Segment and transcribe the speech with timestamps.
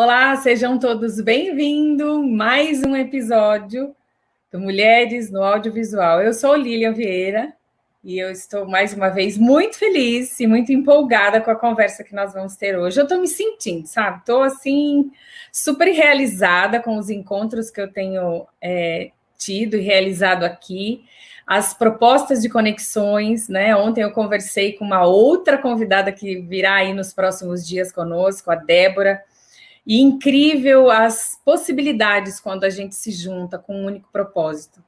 [0.00, 2.24] Olá, sejam todos bem-vindos.
[2.24, 3.96] Mais um episódio
[4.48, 6.22] do Mulheres no Audiovisual.
[6.22, 7.52] Eu sou Lilian Vieira
[8.04, 12.14] e eu estou mais uma vez muito feliz e muito empolgada com a conversa que
[12.14, 13.00] nós vamos ter hoje.
[13.00, 14.18] Eu estou me sentindo, sabe?
[14.18, 15.10] Estou assim
[15.52, 21.04] super realizada com os encontros que eu tenho é, tido e realizado aqui
[21.44, 23.74] as propostas de conexões, né?
[23.74, 28.54] Ontem eu conversei com uma outra convidada que virá aí nos próximos dias conosco, a
[28.54, 29.20] Débora,
[29.88, 34.84] e incrível as possibilidades quando a gente se junta com um único propósito.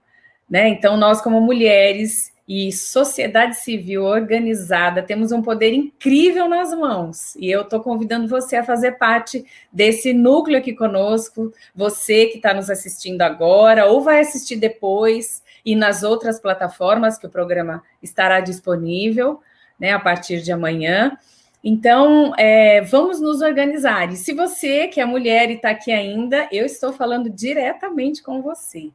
[0.48, 0.68] Né?
[0.68, 7.34] Então, nós, como mulheres e sociedade civil organizada, temos um poder incrível nas mãos.
[7.36, 12.52] E eu estou convidando você a fazer parte desse núcleo aqui conosco, você que está
[12.52, 18.40] nos assistindo agora, ou vai assistir depois, e nas outras plataformas que o programa estará
[18.40, 19.40] disponível
[19.78, 21.16] né, a partir de amanhã.
[21.62, 24.10] Então, é, vamos nos organizar.
[24.10, 28.40] E se você, que é mulher e está aqui ainda, eu estou falando diretamente com
[28.40, 28.90] você.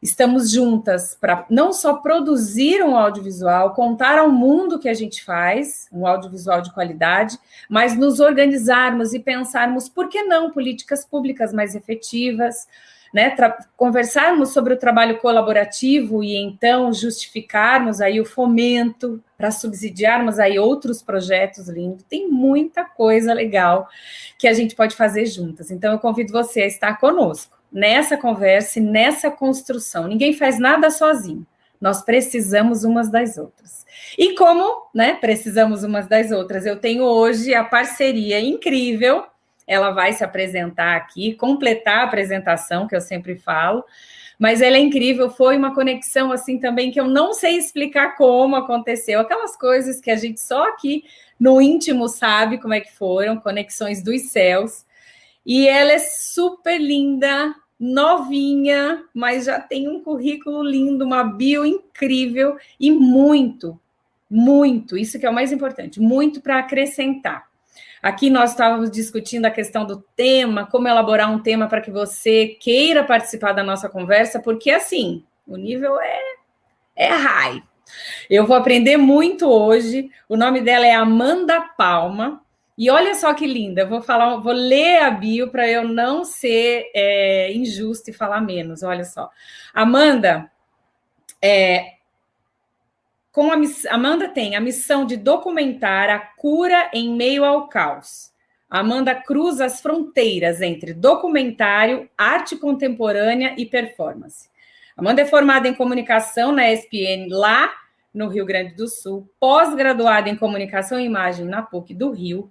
[0.00, 5.88] Estamos juntas para não só produzir um audiovisual, contar ao mundo que a gente faz,
[5.90, 7.38] um audiovisual de qualidade,
[7.70, 12.68] mas nos organizarmos e pensarmos por que não políticas públicas mais efetivas,
[13.14, 13.32] né,
[13.76, 21.00] conversarmos sobre o trabalho colaborativo e então justificarmos aí o fomento para subsidiarmos aí outros
[21.00, 22.04] projetos lindos.
[22.08, 23.88] Tem muita coisa legal
[24.36, 25.70] que a gente pode fazer juntas.
[25.70, 30.08] Então eu convido você a estar conosco nessa conversa e nessa construção.
[30.08, 31.46] Ninguém faz nada sozinho.
[31.80, 33.86] Nós precisamos umas das outras.
[34.18, 39.24] E como, né, precisamos umas das outras, eu tenho hoje a parceria incrível
[39.66, 43.84] ela vai se apresentar aqui, completar a apresentação, que eu sempre falo.
[44.38, 48.56] Mas ela é incrível, foi uma conexão assim também que eu não sei explicar como
[48.56, 51.04] aconteceu, aquelas coisas que a gente só aqui
[51.38, 54.84] no íntimo sabe como é que foram, conexões dos céus.
[55.46, 62.56] E ela é super linda, novinha, mas já tem um currículo lindo, uma bio incrível
[62.80, 63.78] e muito,
[64.30, 67.46] muito, isso que é o mais importante, muito para acrescentar.
[68.04, 72.48] Aqui nós estávamos discutindo a questão do tema, como elaborar um tema para que você
[72.48, 76.20] queira participar da nossa conversa, porque assim, o nível é,
[76.94, 77.62] é high.
[78.28, 80.10] Eu vou aprender muito hoje.
[80.28, 82.42] O nome dela é Amanda Palma.
[82.76, 86.90] E olha só que linda, vou falar, vou ler a bio para eu não ser
[86.94, 88.82] é, injusto e falar menos.
[88.82, 89.30] Olha só.
[89.72, 90.50] Amanda
[91.40, 91.93] é,
[93.34, 93.56] com a
[93.90, 98.32] Amanda tem a missão de documentar a cura em meio ao caos.
[98.70, 104.48] Amanda cruza as fronteiras entre documentário, arte contemporânea e performance.
[104.96, 107.74] Amanda é formada em comunicação na ESPN lá
[108.14, 112.48] no Rio Grande do Sul, pós-graduada em comunicação e imagem na PUC do Rio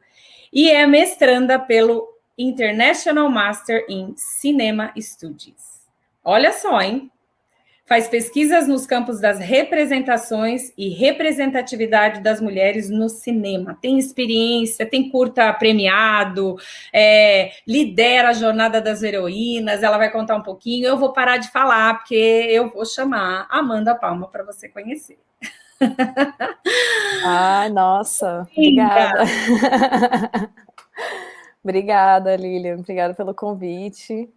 [0.52, 5.88] e é mestranda pelo International Master in Cinema Studies.
[6.26, 7.10] Olha só, hein?
[7.86, 13.78] Faz pesquisas nos campos das representações e representatividade das mulheres no cinema.
[13.82, 16.56] Tem experiência, tem curta premiado,
[16.94, 19.84] é, lidera a jornada das heroínas.
[19.84, 20.88] Ela vai contar um pouquinho.
[20.88, 25.20] Eu vou parar de falar, porque eu vou chamar Amanda Palma para você conhecer.
[27.26, 29.24] Ai, nossa, obrigada.
[31.62, 32.76] obrigada, Lilian.
[32.76, 34.32] Obrigada pelo convite.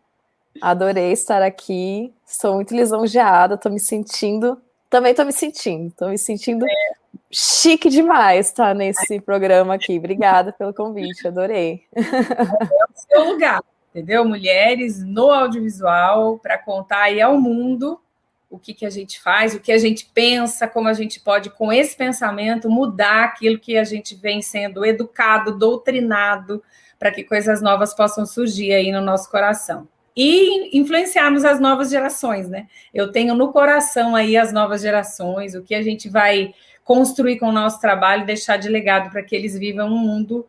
[0.61, 2.12] Adorei estar aqui.
[2.27, 4.61] Estou muito lisonjeada, estou me sentindo.
[4.89, 6.93] Também estou me sentindo, estou me sentindo é.
[7.31, 9.99] chique demais estar nesse programa aqui.
[9.99, 11.83] Obrigada pelo convite, adorei.
[11.94, 14.25] É o seu lugar, entendeu?
[14.25, 18.00] Mulheres no audiovisual para contar aí ao mundo
[18.49, 21.50] o que, que a gente faz, o que a gente pensa, como a gente pode,
[21.50, 26.62] com esse pensamento, mudar aquilo que a gente vem sendo educado, doutrinado,
[26.97, 32.49] para que coisas novas possam surgir aí no nosso coração e influenciarmos as novas gerações,
[32.49, 32.66] né?
[32.94, 37.49] Eu tenho no coração aí as novas gerações, o que a gente vai construir com
[37.49, 40.46] o nosso trabalho e deixar de legado para que eles vivam um mundo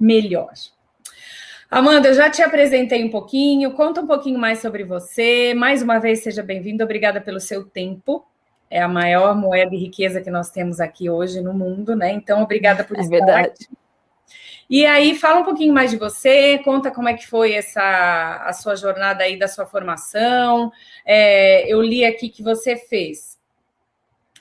[0.00, 0.52] melhor.
[1.70, 5.54] Amanda, eu já te apresentei um pouquinho, conta um pouquinho mais sobre você.
[5.54, 8.24] Mais uma vez, seja bem-vindo, obrigada pelo seu tempo.
[8.70, 12.12] É a maior moeda e riqueza que nós temos aqui hoje no mundo, né?
[12.12, 13.48] Então, obrigada por é estar verdade.
[13.48, 13.66] aqui.
[14.72, 18.54] E aí, fala um pouquinho mais de você, conta como é que foi essa a
[18.54, 20.72] sua jornada aí da sua formação.
[21.04, 23.38] É, eu li aqui que você fez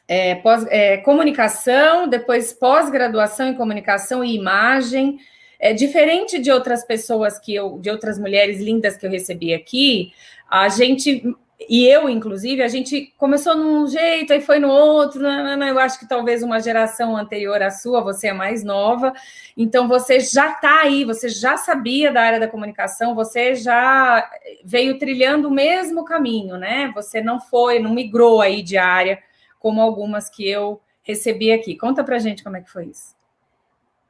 [0.07, 5.19] é, pós, é, comunicação, depois pós-graduação em comunicação e imagem.
[5.59, 10.13] É, diferente de outras pessoas que eu, de outras mulheres lindas que eu recebi aqui,
[10.49, 11.35] a gente
[11.69, 15.21] e eu, inclusive, a gente começou num jeito, aí foi no outro.
[15.21, 19.13] Não, não, eu acho que talvez uma geração anterior à sua, você é mais nova,
[19.55, 24.29] então você já está aí, você já sabia da área da comunicação, você já
[24.63, 26.91] veio trilhando o mesmo caminho, né?
[26.95, 29.21] Você não foi, não migrou aí de área,
[29.59, 31.75] como algumas que eu recebi aqui.
[31.75, 33.15] Conta pra gente como é que foi isso.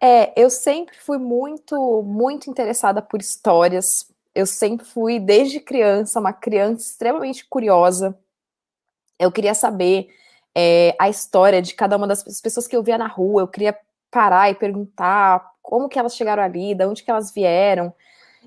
[0.03, 6.33] É, eu sempre fui muito, muito interessada por histórias, eu sempre fui, desde criança, uma
[6.33, 8.18] criança extremamente curiosa.
[9.19, 10.10] Eu queria saber
[10.56, 13.42] é, a história de cada uma das pessoas que eu via na rua.
[13.42, 13.78] Eu queria
[14.10, 17.94] parar e perguntar como que elas chegaram ali, de onde que elas vieram.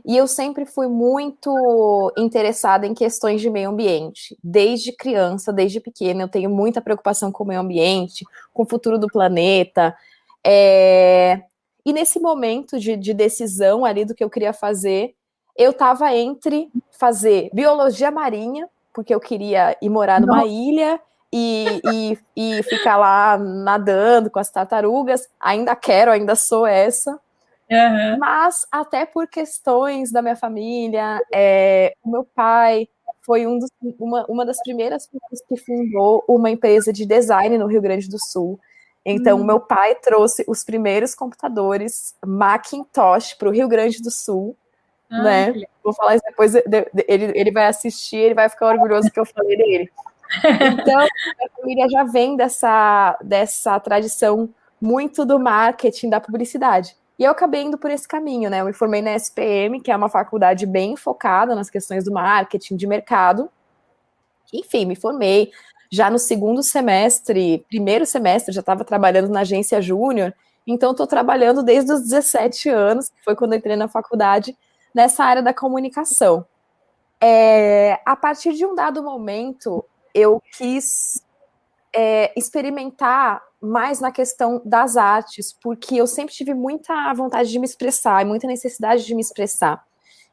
[0.04, 4.36] E eu sempre fui muito interessada em questões de meio ambiente.
[4.42, 8.98] Desde criança, desde pequena, eu tenho muita preocupação com o meio ambiente, com o futuro
[8.98, 9.96] do planeta.
[10.44, 11.42] É...
[11.86, 15.14] E nesse momento de, de decisão ali do que eu queria fazer,
[15.56, 20.48] eu estava entre fazer biologia marinha, porque eu queria ir morar numa Nossa.
[20.48, 21.00] ilha
[21.32, 25.28] e, e, e, ficar lá nadando com as tartarugas.
[25.40, 27.18] Ainda quero, ainda sou essa.
[27.70, 28.18] Uhum.
[28.18, 32.88] Mas até por questões da minha família, é, o meu pai
[33.22, 37.66] foi um dos, uma, uma das primeiras pessoas que fundou uma empresa de design no
[37.66, 38.60] Rio Grande do Sul.
[39.04, 39.44] Então, hum.
[39.44, 44.56] meu pai trouxe os primeiros computadores Macintosh para o Rio Grande do Sul
[45.22, 45.54] né?
[45.82, 49.56] Vou falar isso depois, ele, ele vai assistir, ele vai ficar orgulhoso que eu falei
[49.56, 49.92] dele.
[50.80, 54.48] Então, a família já vem dessa, dessa tradição
[54.80, 56.96] muito do marketing, da publicidade.
[57.18, 58.60] E eu acabei indo por esse caminho, né?
[58.60, 62.76] Eu me formei na SPM, que é uma faculdade bem focada nas questões do marketing,
[62.76, 63.48] de mercado.
[64.52, 65.52] Enfim, me formei.
[65.90, 70.34] Já no segundo semestre, primeiro semestre, já estava trabalhando na agência júnior.
[70.66, 74.56] Então, estou trabalhando desde os 17 anos, que foi quando entrei na faculdade,
[74.94, 76.46] nessa área da comunicação.
[77.20, 81.24] É, a partir de um dado momento, eu quis
[81.92, 87.64] é, experimentar mais na questão das artes, porque eu sempre tive muita vontade de me
[87.64, 89.82] expressar e muita necessidade de me expressar.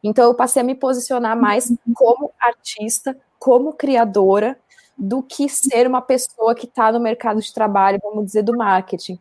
[0.04, 4.60] Então, eu passei a me posicionar mais como artista, como criadora,
[4.98, 9.20] do que ser uma pessoa que está no mercado de trabalho, vamos dizer, do marketing.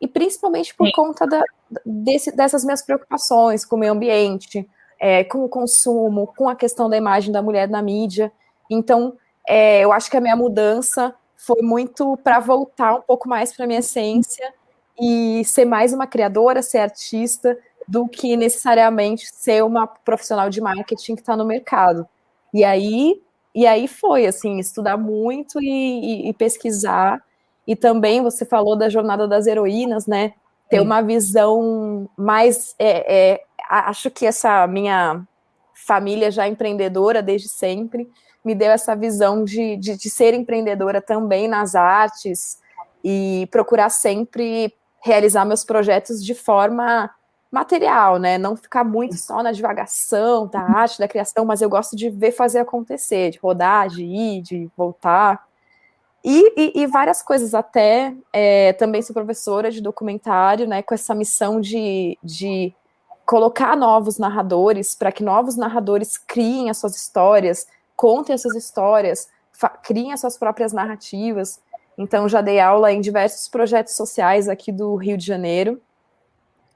[0.00, 0.92] E principalmente por Sim.
[0.94, 1.42] conta da,
[1.86, 4.68] desse, dessas minhas preocupações com o meio ambiente,
[5.02, 8.30] é, com o consumo, com a questão da imagem da mulher na mídia.
[8.70, 9.14] Então,
[9.48, 13.66] é, eu acho que a minha mudança foi muito para voltar um pouco mais para
[13.66, 14.54] minha essência
[15.00, 17.58] e ser mais uma criadora, ser artista,
[17.88, 22.06] do que necessariamente ser uma profissional de marketing que está no mercado.
[22.54, 23.20] E aí,
[23.52, 27.20] e aí foi assim, estudar muito e, e, e, pesquisar.
[27.66, 30.34] E também você falou da jornada das heroínas, né?
[30.76, 35.22] Ter uma visão mais é, é, acho que essa minha
[35.74, 38.08] família já empreendedora desde sempre
[38.44, 42.58] me deu essa visão de, de, de ser empreendedora também nas artes
[43.04, 47.10] e procurar sempre realizar meus projetos de forma
[47.50, 48.38] material, né?
[48.38, 52.32] Não ficar muito só na divagação da arte, da criação, mas eu gosto de ver
[52.32, 55.46] fazer acontecer, de rodar, de ir, de voltar.
[56.24, 60.82] E, e, e várias coisas, até é, também sou professora de documentário, né?
[60.82, 62.72] Com essa missão de, de
[63.26, 67.66] colocar novos narradores para que novos narradores criem as suas histórias,
[67.96, 69.28] contem essas histórias,
[69.82, 71.60] criem as suas próprias narrativas.
[71.98, 75.80] Então, já dei aula em diversos projetos sociais aqui do Rio de Janeiro.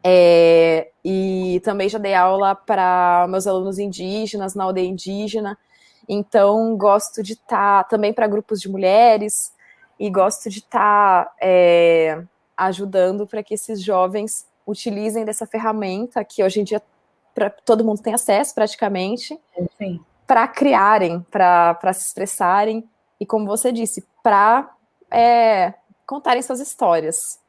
[0.05, 5.59] É, e também já dei aula para meus alunos indígenas na aldeia indígena.
[6.09, 9.53] Então, gosto de estar tá, também para grupos de mulheres
[9.99, 12.23] e gosto de estar tá, é,
[12.57, 16.83] ajudando para que esses jovens utilizem dessa ferramenta que hoje em dia
[17.35, 19.39] pra, todo mundo tem acesso praticamente
[20.27, 22.89] para criarem, para se expressarem
[23.21, 24.71] e, como você disse, para
[25.11, 25.75] é,
[26.07, 27.41] contarem suas histórias.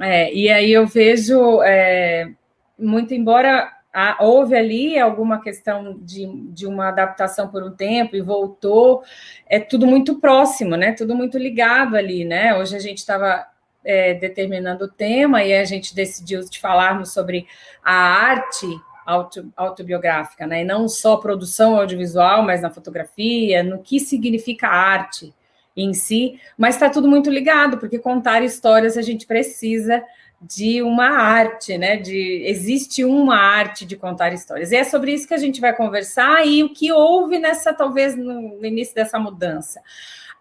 [0.00, 2.32] É, e aí eu vejo, é,
[2.78, 3.73] muito embora
[4.20, 9.02] houve ali alguma questão de, de uma adaptação por um tempo e voltou,
[9.46, 10.92] é tudo muito próximo, né?
[10.92, 12.56] Tudo muito ligado ali, né?
[12.56, 13.46] Hoje a gente estava
[13.84, 17.46] é, determinando o tema e a gente decidiu de falarmos sobre
[17.84, 18.66] a arte
[19.06, 20.62] auto, autobiográfica, né?
[20.62, 25.32] E não só produção audiovisual, mas na fotografia, no que significa arte
[25.76, 30.02] em si, mas está tudo muito ligado, porque contar histórias a gente precisa
[30.46, 31.96] de uma arte, né?
[31.96, 34.72] De existe uma arte de contar histórias.
[34.72, 38.16] E é sobre isso que a gente vai conversar e o que houve nessa talvez
[38.16, 39.80] no início dessa mudança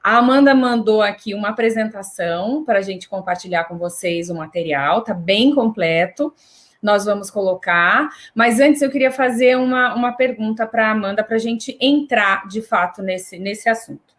[0.04, 5.14] A Amanda mandou aqui uma apresentação para a gente compartilhar com vocês o material, tá
[5.14, 6.34] bem completo.
[6.82, 11.38] Nós vamos colocar, mas antes eu queria fazer uma, uma pergunta para a Amanda para
[11.38, 14.13] a gente entrar de fato nesse, nesse assunto.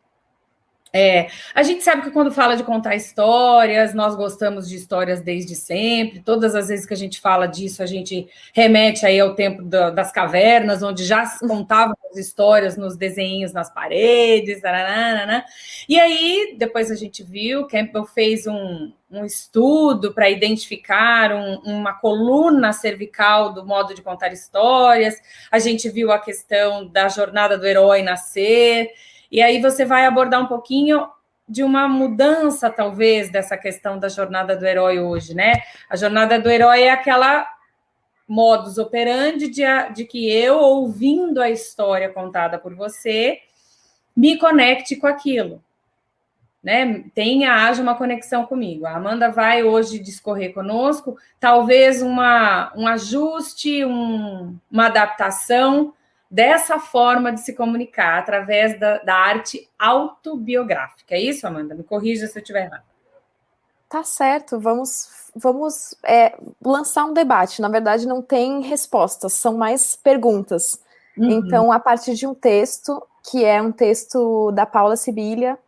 [0.97, 5.57] É, a gente sabe que quando fala de contar histórias, nós gostamos de histórias desde
[5.57, 6.21] sempre.
[6.21, 9.91] Todas as vezes que a gente fala disso, a gente remete aí ao tempo da,
[9.91, 14.61] das cavernas, onde já se contavam as histórias nos desenhos nas paredes.
[14.61, 15.45] Taranana.
[15.89, 21.95] E aí, depois a gente viu, Campbell fez um, um estudo para identificar um, uma
[21.95, 25.17] coluna cervical do modo de contar histórias.
[25.51, 28.91] A gente viu a questão da jornada do herói nascer.
[29.35, 31.09] E aí você vai abordar um pouquinho
[31.49, 35.55] de uma mudança, talvez, dessa questão da jornada do herói hoje, né?
[35.91, 37.45] A jornada do herói é aquela
[38.29, 43.41] modus operandi de, de que eu, ouvindo a história contada por você,
[44.17, 45.61] me conecte com aquilo.
[46.63, 48.87] Né, tenha, haja uma conexão comigo.
[48.87, 55.93] A Amanda vai hoje discorrer conosco, talvez uma, um ajuste, um, uma adaptação
[56.31, 61.15] dessa forma de se comunicar, através da, da arte autobiográfica.
[61.15, 61.75] É isso, Amanda?
[61.75, 62.85] Me corrija se eu estiver errado.
[63.89, 67.63] Tá certo, vamos, vamos é, lançar um debate.
[67.63, 70.81] Na verdade, não tem respostas, são mais perguntas.
[71.17, 71.31] Uhum.
[71.31, 75.59] Então, a partir de um texto, que é um texto da Paula Sibilha,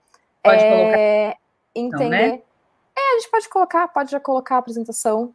[0.42, 1.38] pode é, colocar.
[1.74, 1.96] Entender.
[1.96, 2.42] Então, né?
[2.96, 5.32] É, a gente pode colocar, pode já colocar a apresentação.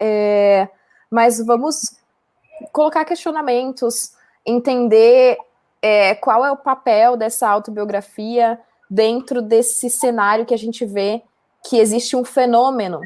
[0.00, 0.68] É,
[1.10, 1.96] mas vamos
[2.72, 5.38] colocar questionamentos entender
[5.80, 8.58] é, qual é o papel dessa autobiografia
[8.90, 11.22] dentro desse cenário que a gente vê
[11.64, 13.00] que existe um fenômeno,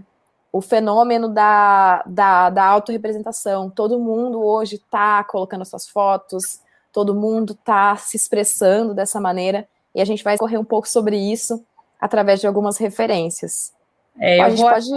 [0.53, 3.71] o fenômeno da, da, da autorrepresentação.
[3.71, 6.61] Todo mundo hoje está colocando suas fotos,
[6.93, 11.17] todo mundo está se expressando dessa maneira, e a gente vai correr um pouco sobre
[11.17, 11.65] isso
[12.01, 13.73] através de algumas referências.
[14.19, 14.91] É, eu, vou pode...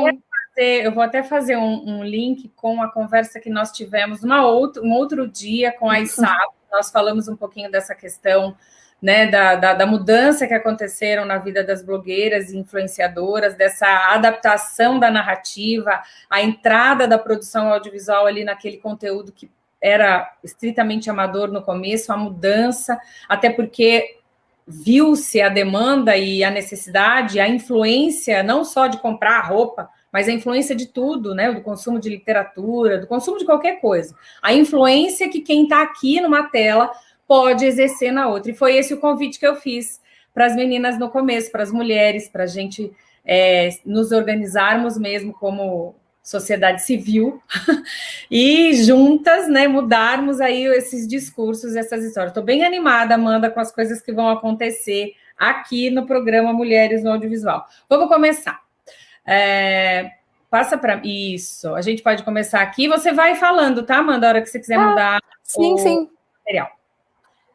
[0.59, 4.45] fazer, eu, vou até fazer um, um, link com a conversa que nós tivemos uma
[4.45, 8.55] outro, um outro dia com a ISAP, nós falamos um pouquinho dessa questão
[9.01, 14.99] né, da, da, da, mudança que aconteceram na vida das blogueiras e influenciadoras, dessa adaptação
[14.99, 19.49] da narrativa, a entrada da produção audiovisual ali naquele conteúdo que
[19.81, 22.99] era estritamente amador no começo, a mudança,
[23.29, 24.17] até porque
[24.67, 30.31] viu-se a demanda e a necessidade, a influência não só de comprar roupa, mas a
[30.31, 31.51] influência de tudo, né?
[31.51, 34.15] Do consumo de literatura, do consumo de qualquer coisa.
[34.41, 36.91] A influência que quem está aqui numa tela
[37.27, 38.51] pode exercer na outra.
[38.51, 40.01] E foi esse o convite que eu fiz
[40.33, 42.91] para as meninas no começo, para as mulheres, para a gente
[43.25, 47.41] é, nos organizarmos mesmo como sociedade civil
[48.29, 52.31] e juntas, né, mudarmos aí esses discursos, essas histórias.
[52.31, 57.11] Estou bem animada, Amanda, com as coisas que vão acontecer aqui no programa Mulheres no
[57.11, 57.65] Audiovisual.
[57.89, 58.68] Vamos começar.
[59.31, 60.11] É,
[60.49, 61.75] passa para isso.
[61.75, 62.87] A gente pode começar aqui.
[62.87, 64.25] Você vai falando, tá, Amanda?
[64.25, 66.09] A hora que você quiser ah, mudar sim, o sim.
[66.39, 66.69] material.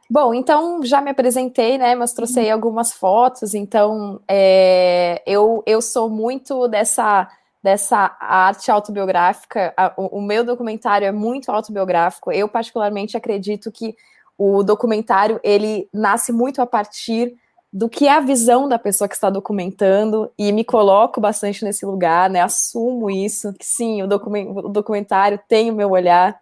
[0.09, 1.93] Bom, então já me apresentei, né?
[1.93, 3.53] Mas trouxe aí algumas fotos.
[3.53, 7.27] Então, é, eu, eu sou muito dessa
[7.61, 9.73] dessa arte autobiográfica.
[9.97, 12.31] O, o meu documentário é muito autobiográfico.
[12.31, 13.95] Eu particularmente acredito que
[14.37, 17.35] o documentário ele nasce muito a partir
[17.75, 21.85] do que é a visão da pessoa que está documentando e me coloco bastante nesse
[21.85, 22.39] lugar, né?
[22.39, 26.39] Assumo isso, que sim, o, documentário tem o meu olhar.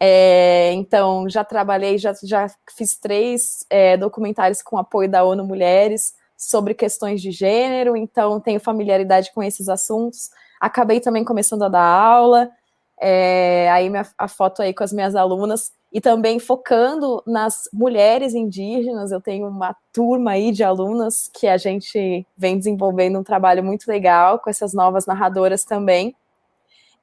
[0.00, 6.14] É, então, já trabalhei, já, já fiz três é, documentários com apoio da ONU Mulheres
[6.36, 10.30] sobre questões de gênero, então tenho familiaridade com esses assuntos.
[10.60, 12.50] Acabei também começando a dar aula,
[13.00, 18.32] é, aí minha, a foto aí com as minhas alunas, e também focando nas mulheres
[18.34, 19.12] indígenas.
[19.12, 23.86] Eu tenho uma turma aí de alunas que a gente vem desenvolvendo um trabalho muito
[23.86, 26.16] legal com essas novas narradoras também.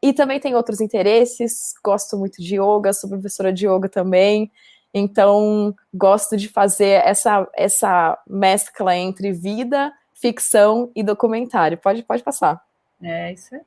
[0.02, 4.50] E também tem outros interesses, gosto muito de yoga, sou professora de yoga também,
[4.94, 11.78] então gosto de fazer essa, essa mescla entre vida, ficção e documentário.
[11.78, 12.64] Pode, pode passar.
[13.04, 13.62] É isso aí.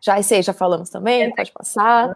[0.00, 1.30] Já sei, já falamos também, é.
[1.30, 2.14] pode passar.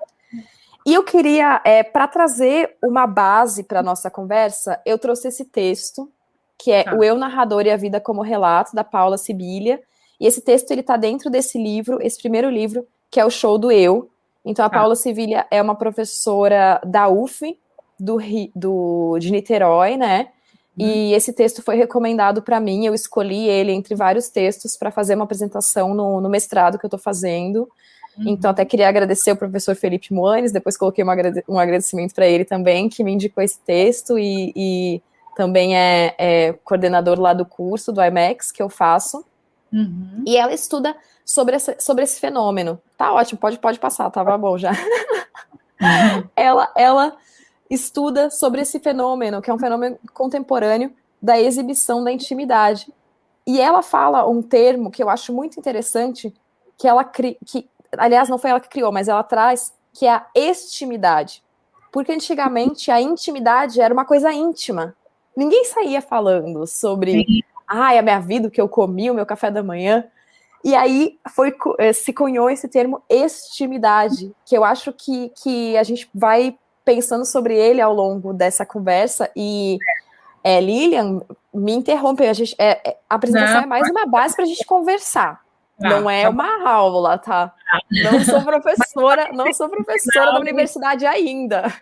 [0.87, 5.45] E eu queria, é, para trazer uma base para a nossa conversa, eu trouxe esse
[5.45, 6.09] texto,
[6.57, 6.95] que é tá.
[6.95, 9.81] O Eu Narrador e a Vida como Relato, da Paula Sibilha.
[10.21, 13.59] E esse texto ele está dentro desse livro, esse primeiro livro, que é o Show
[13.59, 14.09] do Eu.
[14.45, 14.79] Então, a tá.
[14.79, 17.59] Paula Sibilha é uma professora da UF,
[17.99, 18.19] do,
[18.55, 20.29] do, de Niterói, né?
[20.79, 20.87] Uhum.
[20.87, 25.17] E esse texto foi recomendado para mim, eu escolhi ele entre vários textos para fazer
[25.17, 27.69] uma apresentação no, no mestrado que eu estou fazendo.
[28.19, 28.29] Uhum.
[28.29, 32.89] Então, até queria agradecer o professor Felipe Moanes, depois coloquei um agradecimento para ele também,
[32.89, 35.03] que me indicou esse texto e, e
[35.37, 39.25] também é, é, coordenador lá do curso do IMAX que eu faço.
[39.73, 40.25] Uhum.
[40.27, 42.81] E ela estuda sobre, essa, sobre esse fenômeno.
[42.97, 44.71] Tá ótimo, pode, pode passar, tava bom já.
[44.71, 46.29] Uhum.
[46.35, 47.17] ela, ela
[47.69, 52.91] estuda sobre esse fenômeno, que é um fenômeno contemporâneo da exibição da intimidade.
[53.47, 56.33] E ela fala um termo que eu acho muito interessante,
[56.79, 60.27] que ela que aliás não foi ela que criou, mas ela traz, que é a
[60.35, 61.43] estimidade.
[61.93, 64.95] Porque antigamente a intimidade era uma coisa íntima.
[65.37, 67.25] Ninguém saía falando sobre,
[67.67, 70.05] ai, ah, a minha vida, o que eu comi, o meu café da manhã.
[70.65, 75.83] E aí foi, eh, se cunhou esse termo estimidade, que eu acho que, que a
[75.83, 79.31] gente vai pensando sobre ele ao longo dessa conversa.
[79.37, 79.79] E
[80.43, 81.21] é, Lilian,
[81.53, 84.49] me interrompe, a, gente, é, é, a apresentação Não, é mais uma base para a
[84.49, 85.41] gente conversar.
[85.83, 87.53] Ah, não é tá uma aula, tá?
[87.71, 87.79] Ah.
[87.91, 91.73] Não sou professora, não sou professora da universidade ainda.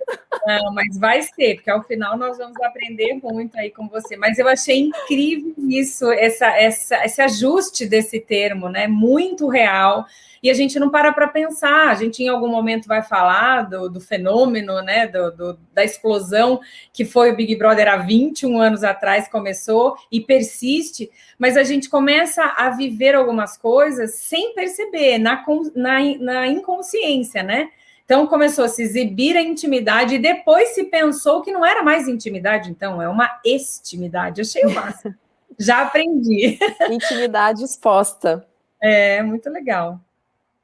[0.46, 4.16] Não, mas vai ser, porque ao final nós vamos aprender muito aí com você.
[4.16, 8.88] Mas eu achei incrível isso, essa, essa, esse ajuste desse termo, né?
[8.88, 10.06] Muito real
[10.44, 11.88] e a gente não para para pensar.
[11.88, 16.60] A gente em algum momento vai falar do, do fenômeno, né, do, do, da explosão
[16.92, 21.88] que foi o Big Brother há 21 anos atrás, começou e persiste, mas a gente
[21.88, 27.70] começa a viver algumas coisas sem perceber, na, na, na inconsciência, né?
[28.04, 32.06] Então começou a se exibir a intimidade e depois se pensou que não era mais
[32.06, 34.42] intimidade, então é uma estimidade.
[34.42, 35.14] Achei o máximo.
[35.58, 36.58] Já aprendi.
[36.90, 38.46] Intimidade exposta.
[38.82, 40.00] É, muito legal.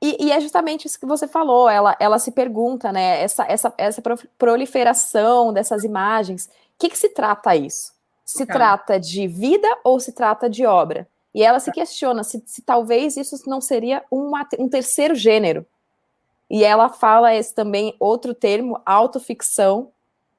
[0.03, 3.73] E, e, é justamente isso que você falou, ela, ela se pergunta, né, essa, essa,
[3.77, 4.03] essa
[4.39, 7.93] proliferação dessas imagens, o que, que se trata isso?
[8.25, 11.07] Se trata de vida ou se trata de obra?
[11.35, 15.65] E ela se questiona se, se talvez isso não seria uma, um terceiro gênero.
[16.51, 19.93] E ela fala esse também outro termo, autoficção.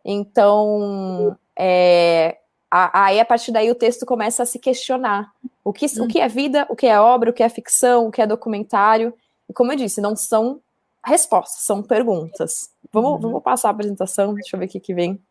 [0.03, 2.37] Então, é,
[2.69, 5.31] aí a partir daí o texto começa a se questionar.
[5.63, 8.11] O que, o que é vida, o que é obra, o que é ficção, o
[8.11, 9.13] que é documentário.
[9.49, 10.59] E como eu disse, não são
[11.05, 12.69] respostas, são perguntas.
[12.91, 13.19] Vamos, uhum.
[13.19, 15.21] vamos passar a apresentação, deixa eu ver o que, que vem.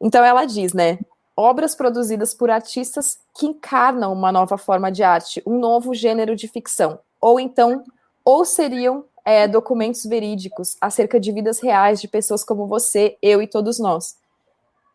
[0.00, 0.98] Então ela diz, né?
[1.36, 6.48] Obras produzidas por artistas que encarnam uma nova forma de arte, um novo gênero de
[6.48, 6.98] ficção.
[7.20, 7.84] Ou então,
[8.24, 13.46] ou seriam é, documentos verídicos acerca de vidas reais de pessoas como você, eu e
[13.46, 14.16] todos nós.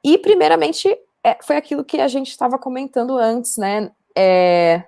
[0.04, 0.88] E, primeiramente,
[1.24, 3.92] é, foi aquilo que a gente estava comentando antes, né?
[4.16, 4.84] É,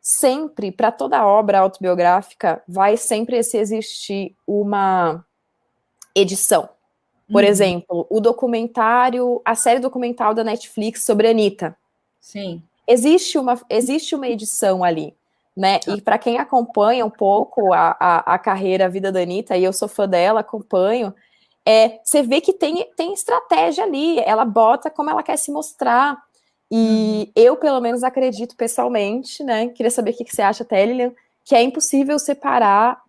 [0.00, 5.24] sempre, para toda obra autobiográfica, vai sempre existir uma
[6.14, 6.68] edição.
[7.30, 7.48] Por uhum.
[7.48, 11.76] exemplo, o documentário, a série documental da Netflix sobre a Anitta.
[12.20, 12.62] Sim.
[12.86, 15.14] Existe uma, existe uma edição ali,
[15.56, 15.80] né?
[15.86, 19.64] E para quem acompanha um pouco a, a, a, carreira, a vida da Anitta, e
[19.64, 21.14] eu sou fã dela, acompanho,
[21.64, 26.22] é, você vê que tem, tem estratégia ali, ela bota como ela quer se mostrar,
[26.70, 27.32] e uhum.
[27.36, 29.68] eu, pelo menos, acredito pessoalmente, né?
[29.68, 31.12] Queria saber o que, você acha, Lilian,
[31.44, 33.02] que é impossível separar.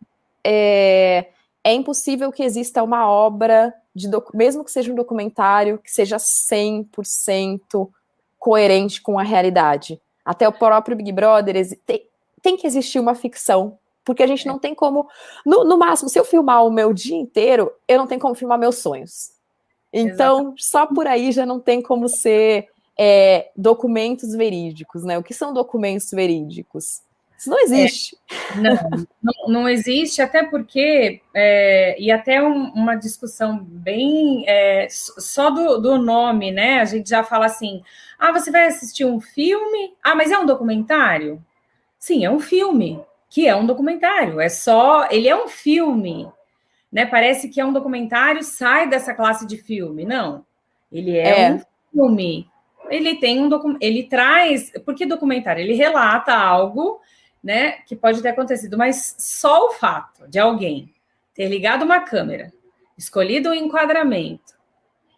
[0.43, 1.25] É,
[1.63, 7.89] é impossível que exista uma obra, de mesmo que seja um documentário, que seja 100%
[8.37, 9.99] coerente com a realidade.
[10.23, 11.55] Até o próprio Big Brother
[11.85, 12.05] tem,
[12.41, 15.09] tem que existir uma ficção porque a gente não tem como.
[15.43, 18.59] No, no, máximo, se eu filmar o meu dia inteiro, eu não tenho como filmar
[18.59, 19.31] meus sonhos.
[19.91, 20.65] Então, Exatamente.
[20.65, 25.17] só por aí já não tem como ser é, documentos verídicos, né?
[25.17, 27.01] O que são documentos verídicos?
[27.37, 28.17] Isso não existe.
[28.51, 34.87] É, não, não, não, existe, até porque, é, e até um, uma discussão bem é,
[34.89, 36.79] só do, do nome, né?
[36.79, 37.83] A gente já fala assim:
[38.17, 39.93] ah, você vai assistir um filme?
[40.01, 41.43] Ah, mas é um documentário?
[41.99, 46.31] Sim, é um filme, que é um documentário, é só, ele é um filme,
[46.91, 47.05] né?
[47.05, 50.05] Parece que é um documentário, sai dessa classe de filme.
[50.05, 50.45] Não,
[50.91, 51.51] ele é, é.
[51.51, 52.47] um filme
[52.89, 53.49] ele tem um
[53.81, 56.99] ele traz, porque documentário, ele relata algo,
[57.45, 60.91] né, que pode ter acontecido, mas só o fato de alguém
[61.35, 62.51] ter ligado uma câmera,
[62.97, 64.55] escolhido um enquadramento,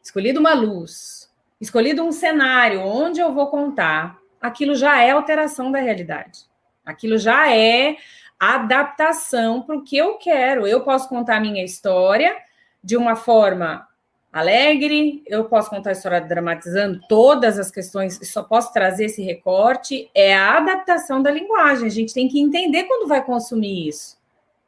[0.04, 5.80] escolhido uma luz, escolhido um cenário onde eu vou contar, aquilo já é alteração da
[5.80, 6.42] realidade.
[6.86, 7.96] Aquilo já é
[8.38, 10.68] adaptação para o que eu quero.
[10.68, 12.36] Eu posso contar a minha história
[12.84, 13.88] de uma forma
[14.32, 20.10] alegre, eu posso contar a história dramatizando todas as questões, só posso trazer esse recorte,
[20.13, 21.88] é a adaptação da linguagem.
[21.88, 24.18] A gente tem que entender quando vai consumir isso.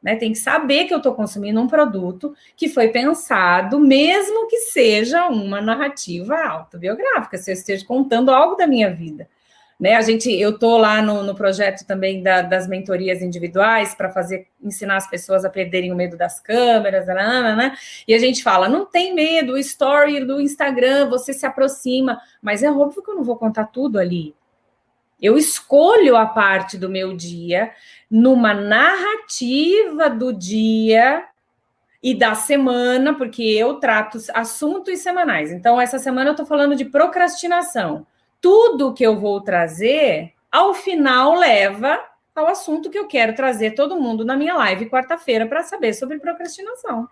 [0.02, 0.16] Né?
[0.16, 5.28] Tem que saber que eu estou consumindo um produto que foi pensado, mesmo que seja
[5.28, 9.28] uma narrativa autobiográfica, se eu esteja contando algo da minha vida.
[9.80, 9.94] Né?
[9.94, 14.46] A gente, eu tô lá no, no projeto também da, das mentorias individuais para fazer,
[14.62, 17.76] ensinar as pessoas a perderem o medo das câmeras, né, né, né?
[18.06, 22.62] E a gente fala, não tem medo, o story do Instagram, você se aproxima, mas
[22.62, 24.34] é óbvio que eu não vou contar tudo ali.
[25.20, 27.72] Eu escolho a parte do meu dia
[28.10, 31.24] numa narrativa do dia
[32.02, 35.50] e da semana, porque eu trato assuntos semanais.
[35.52, 38.06] Então, essa semana eu estou falando de procrastinação
[38.40, 42.02] tudo que eu vou trazer, ao final, leva
[42.34, 46.18] ao assunto que eu quero trazer todo mundo na minha live quarta-feira para saber sobre
[46.18, 47.08] procrastinação.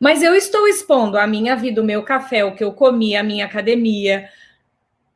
[0.00, 3.22] Mas eu estou expondo a minha vida, o meu café, o que eu comi, a
[3.22, 4.28] minha academia,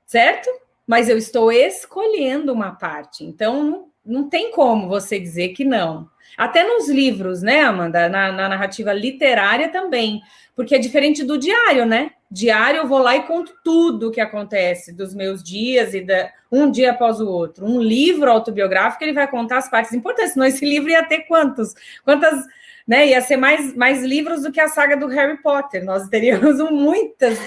[0.04, 0.48] certo?
[0.86, 3.24] Mas eu estou escolhendo uma parte.
[3.24, 6.08] Então, não, tem como você dizer que não.
[6.36, 8.08] Até nos livros, né, Amanda?
[8.08, 10.20] Na, na narrativa literária também.
[10.54, 12.12] Porque é diferente do diário, né?
[12.30, 16.30] Diário eu vou lá e conto tudo o que acontece dos meus dias e da,
[16.50, 17.64] um dia após o outro.
[17.64, 20.32] Um livro autobiográfico ele vai contar as partes importantes.
[20.32, 21.74] Senão esse livro ia ter quantos?
[22.04, 22.44] Quantas,
[22.86, 23.08] né?
[23.08, 25.84] Ia ser mais, mais livros do que a saga do Harry Potter.
[25.84, 27.38] Nós teríamos muitas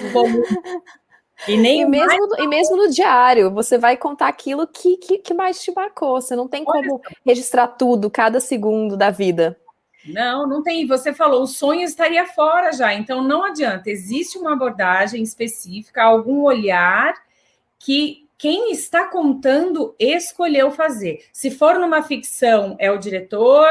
[1.48, 2.40] E, nem e, mesmo, mais...
[2.40, 6.20] e mesmo no diário, você vai contar aquilo que, que, que mais te marcou.
[6.20, 9.58] Você não tem como registrar tudo, cada segundo da vida.
[10.06, 10.86] Não, não tem.
[10.86, 12.92] Você falou, o sonho estaria fora já.
[12.94, 13.90] Então não adianta.
[13.90, 17.14] Existe uma abordagem específica, algum olhar
[17.78, 21.24] que quem está contando escolheu fazer.
[21.32, 23.66] Se for numa ficção, é o diretor,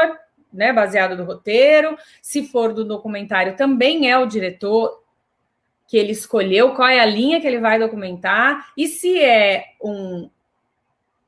[0.52, 1.96] né, baseado no roteiro.
[2.22, 5.02] Se for do documentário, também é o diretor
[5.90, 8.70] que ele escolheu, qual é a linha que ele vai documentar.
[8.76, 10.30] E se é um,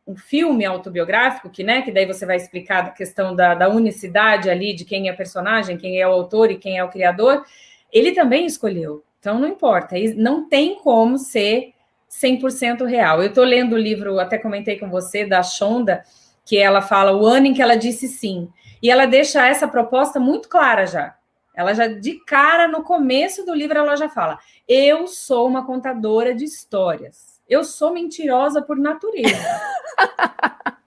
[0.07, 4.49] um filme autobiográfico, que, né, que daí você vai explicar a questão da, da unicidade
[4.49, 7.45] ali de quem é personagem, quem é o autor e quem é o criador,
[7.93, 9.03] ele também escolheu.
[9.19, 11.73] Então não importa, não tem como ser
[12.09, 13.21] 100% real.
[13.21, 16.05] Eu estou lendo o livro, até comentei com você, da Shonda,
[16.45, 18.49] que ela fala o ano em que ela disse sim.
[18.81, 21.17] E ela deixa essa proposta muito clara já.
[21.55, 26.35] Ela já, de cara, no começo do livro, ela já fala: Eu sou uma contadora
[26.35, 27.41] de histórias.
[27.49, 29.37] Eu sou mentirosa por natureza.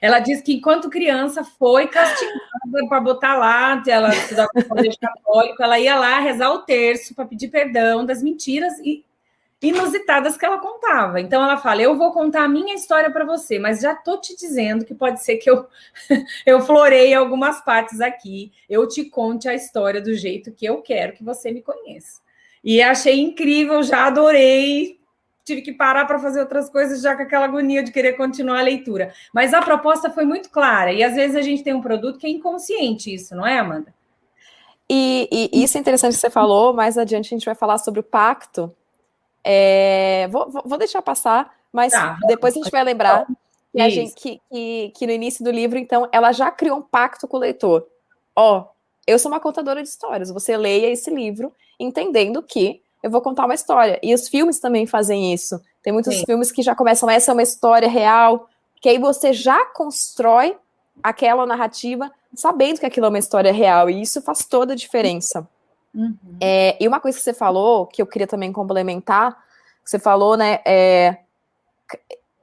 [0.00, 5.62] Ela diz que enquanto criança foi castigada para botar lá, ela estudava no colégio católico,
[5.62, 9.05] ela ia lá rezar o terço para pedir perdão das mentiras e
[9.62, 11.20] inusitadas que ela contava.
[11.20, 14.36] Então ela fala: "Eu vou contar a minha história para você, mas já tô te
[14.36, 15.66] dizendo que pode ser que eu
[16.46, 21.14] eu florei algumas partes aqui, eu te conte a história do jeito que eu quero
[21.14, 22.20] que você me conheça".
[22.64, 24.98] E achei incrível, já adorei
[25.46, 28.62] tive que parar para fazer outras coisas já com aquela agonia de querer continuar a
[28.62, 29.14] leitura.
[29.32, 32.26] Mas a proposta foi muito clara, e às vezes a gente tem um produto que
[32.26, 33.94] é inconsciente isso, não é, Amanda?
[34.90, 38.00] E, e isso é interessante que você falou, mais adiante a gente vai falar sobre
[38.00, 38.74] o pacto.
[39.48, 43.26] É, vou, vou, deixar passar, mas tá, depois a gente vai lembrar
[43.72, 46.82] que, a gente, que, que, que, no início do livro, então, ela já criou um
[46.82, 47.86] pacto com o leitor.
[48.34, 48.64] Ó,
[49.06, 53.44] eu sou uma contadora de histórias, você leia esse livro entendendo que eu vou contar
[53.44, 54.00] uma história.
[54.02, 55.60] E os filmes também fazem isso.
[55.80, 56.26] Tem muitos Sim.
[56.26, 58.48] filmes que já começam, essa é uma história real,
[58.80, 60.56] que aí você já constrói
[61.00, 65.48] aquela narrativa sabendo que aquilo é uma história real, e isso faz toda a diferença.
[65.96, 66.16] Uhum.
[66.40, 69.36] É, e uma coisa que você falou, que eu queria também complementar,
[69.82, 71.16] você falou, né, é,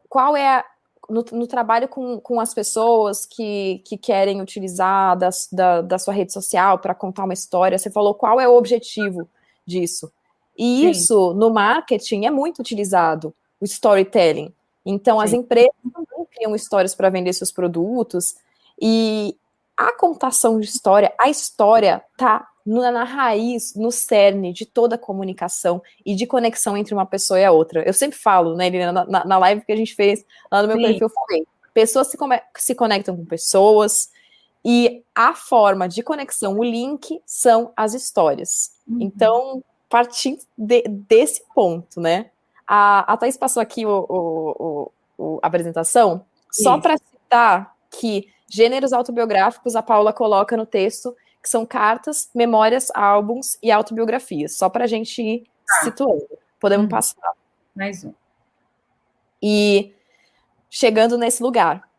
[0.09, 0.65] qual é a,
[1.09, 6.13] no, no, trabalho com, com as pessoas que, que querem utilizar das, da, da sua
[6.13, 9.29] rede social para contar uma história, você falou qual é o objetivo
[9.65, 10.11] disso.
[10.57, 10.89] E Sim.
[10.89, 14.51] isso no marketing é muito utilizado, o storytelling.
[14.85, 15.23] Então, Sim.
[15.23, 18.35] as empresas também criam histórias para vender seus produtos
[18.81, 19.35] e
[19.89, 25.81] a contação de história, a história está na raiz, no cerne de toda a comunicação
[26.05, 27.83] e de conexão entre uma pessoa e a outra.
[27.85, 30.77] Eu sempre falo, né, Helena, na, na live que a gente fez lá no meu
[30.77, 30.83] Sim.
[30.83, 32.17] perfil, eu falei, pessoas se,
[32.57, 34.09] se conectam com pessoas
[34.63, 38.71] e a forma de conexão, o link, são as histórias.
[38.87, 38.99] Uhum.
[39.01, 42.31] Então, partir de, desse ponto, né?
[42.65, 48.93] A, a Thaís passou aqui o, o, o a apresentação, só para citar que gêneros
[48.93, 54.83] autobiográficos a Paula coloca no texto, que são cartas, memórias, álbuns e autobiografias, só para
[54.83, 55.83] a gente ir ah.
[55.85, 56.27] situando.
[56.59, 56.89] Podemos uhum.
[56.89, 57.31] passar.
[57.75, 58.13] Mais um.
[59.41, 59.91] E
[60.69, 61.89] chegando nesse lugar,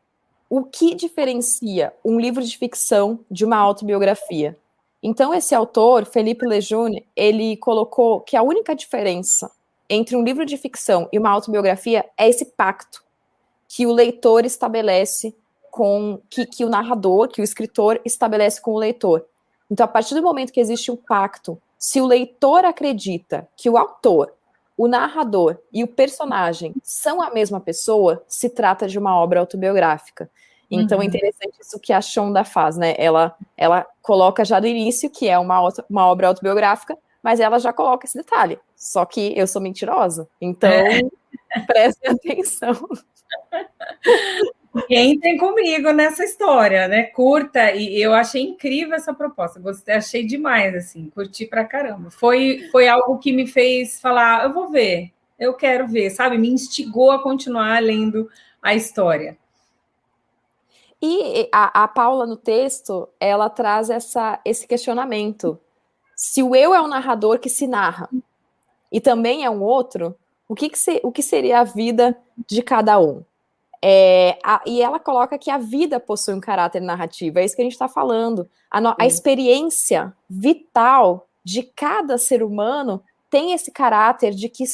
[0.48, 4.56] o que diferencia um livro de ficção de uma autobiografia?
[5.02, 9.50] Então, esse autor, Felipe Lejeune, ele colocou que a única diferença
[9.90, 13.04] entre um livro de ficção e uma autobiografia é esse pacto
[13.68, 15.36] que o leitor estabelece
[15.74, 19.26] com que, que o narrador, que o escritor estabelece com o leitor.
[19.68, 23.76] Então, a partir do momento que existe um pacto, se o leitor acredita que o
[23.76, 24.32] autor
[24.76, 30.30] o narrador e o personagem são a mesma pessoa, se trata de uma obra autobiográfica.
[30.70, 32.94] Então é interessante isso que a Shonda faz, né?
[32.96, 37.72] Ela, ela coloca já do início que é uma, uma obra autobiográfica, mas ela já
[37.72, 38.60] coloca esse detalhe.
[38.76, 40.28] Só que eu sou mentirosa.
[40.40, 41.00] Então, é.
[41.66, 42.74] prestem atenção.
[44.90, 47.04] Entrem comigo nessa história, né?
[47.04, 49.60] Curta, e eu achei incrível essa proposta.
[49.60, 52.10] Gostei, achei demais, assim, curti pra caramba.
[52.10, 56.38] Foi, foi algo que me fez falar: eu vou ver, eu quero ver, sabe?
[56.38, 58.28] Me instigou a continuar lendo
[58.60, 59.38] a história.
[61.00, 65.60] E a, a Paula, no texto, ela traz essa, esse questionamento.
[66.16, 68.08] Se o eu é o narrador que se narra
[68.90, 70.16] e também é um outro,
[70.48, 72.16] o que, que, se, o que seria a vida
[72.48, 73.22] de cada um?
[73.86, 77.60] É, a, e ela coloca que a vida possui um caráter narrativo, é isso que
[77.60, 78.48] a gente está falando.
[78.70, 84.64] A, no, a experiência vital de cada ser humano tem esse caráter de que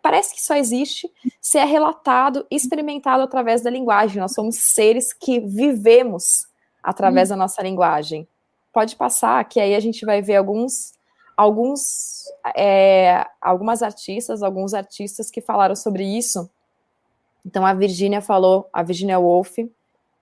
[0.00, 1.06] parece que só existe
[1.38, 4.22] se é relatado, experimentado através da linguagem.
[4.22, 6.46] Nós somos seres que vivemos
[6.82, 7.34] através hum.
[7.34, 8.26] da nossa linguagem.
[8.72, 10.94] Pode passar, que aí a gente vai ver alguns,
[11.36, 12.24] alguns,
[12.56, 16.48] é, algumas artistas, alguns artistas que falaram sobre isso.
[17.46, 19.58] Então a Virginia falou, a Virginia Woolf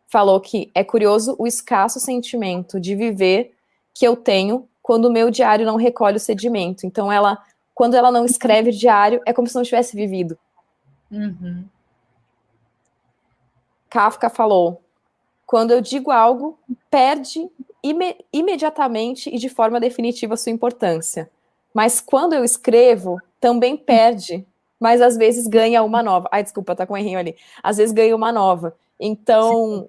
[0.07, 3.55] falou que é curioso o escasso sentimento de viver
[3.95, 6.87] que eu tenho quando o meu diário não recolhe o sedimento.
[6.87, 7.43] Então ela
[7.75, 10.39] quando ela não escreve diário, é como se não tivesse vivido.
[11.11, 11.65] Uhum.
[13.89, 14.83] Kafka falou:
[15.47, 16.59] quando eu digo algo,
[16.91, 17.49] perde
[17.83, 21.31] ime imediatamente e de forma definitiva sua importância.
[21.73, 24.47] Mas quando eu escrevo, também perde,
[24.85, 26.29] mas às vezes ganha uma nova.
[26.31, 27.35] Ai, desculpa, tá com um errinho ali.
[27.63, 28.77] Às vezes ganha uma nova.
[29.01, 29.89] Então,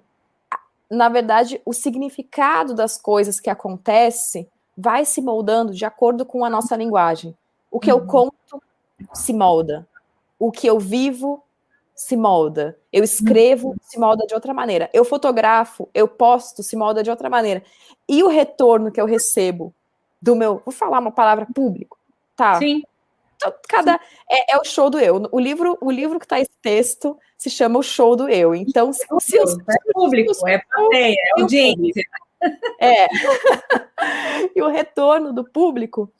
[0.90, 6.48] na verdade, o significado das coisas que acontece vai se moldando de acordo com a
[6.48, 7.36] nossa linguagem.
[7.70, 8.06] O que eu uhum.
[8.06, 8.62] conto
[9.12, 9.86] se molda.
[10.38, 11.42] O que eu vivo
[11.94, 12.78] se molda.
[12.90, 13.76] Eu escrevo, uhum.
[13.82, 14.88] se molda de outra maneira.
[14.94, 17.62] Eu fotografo, eu posto, se molda de outra maneira.
[18.08, 19.74] E o retorno que eu recebo
[20.22, 20.62] do meu.
[20.64, 21.98] Vou falar uma palavra público,
[22.34, 22.58] tá?
[22.58, 22.82] Sim.
[23.68, 25.28] Cada é, é, o show do eu.
[25.30, 28.54] O livro, o livro que está esse texto se chama o show do eu.
[28.54, 32.02] Então, se, se, é público, é plateia, é audiência.
[32.80, 33.06] É.
[34.54, 36.12] e o retorno do público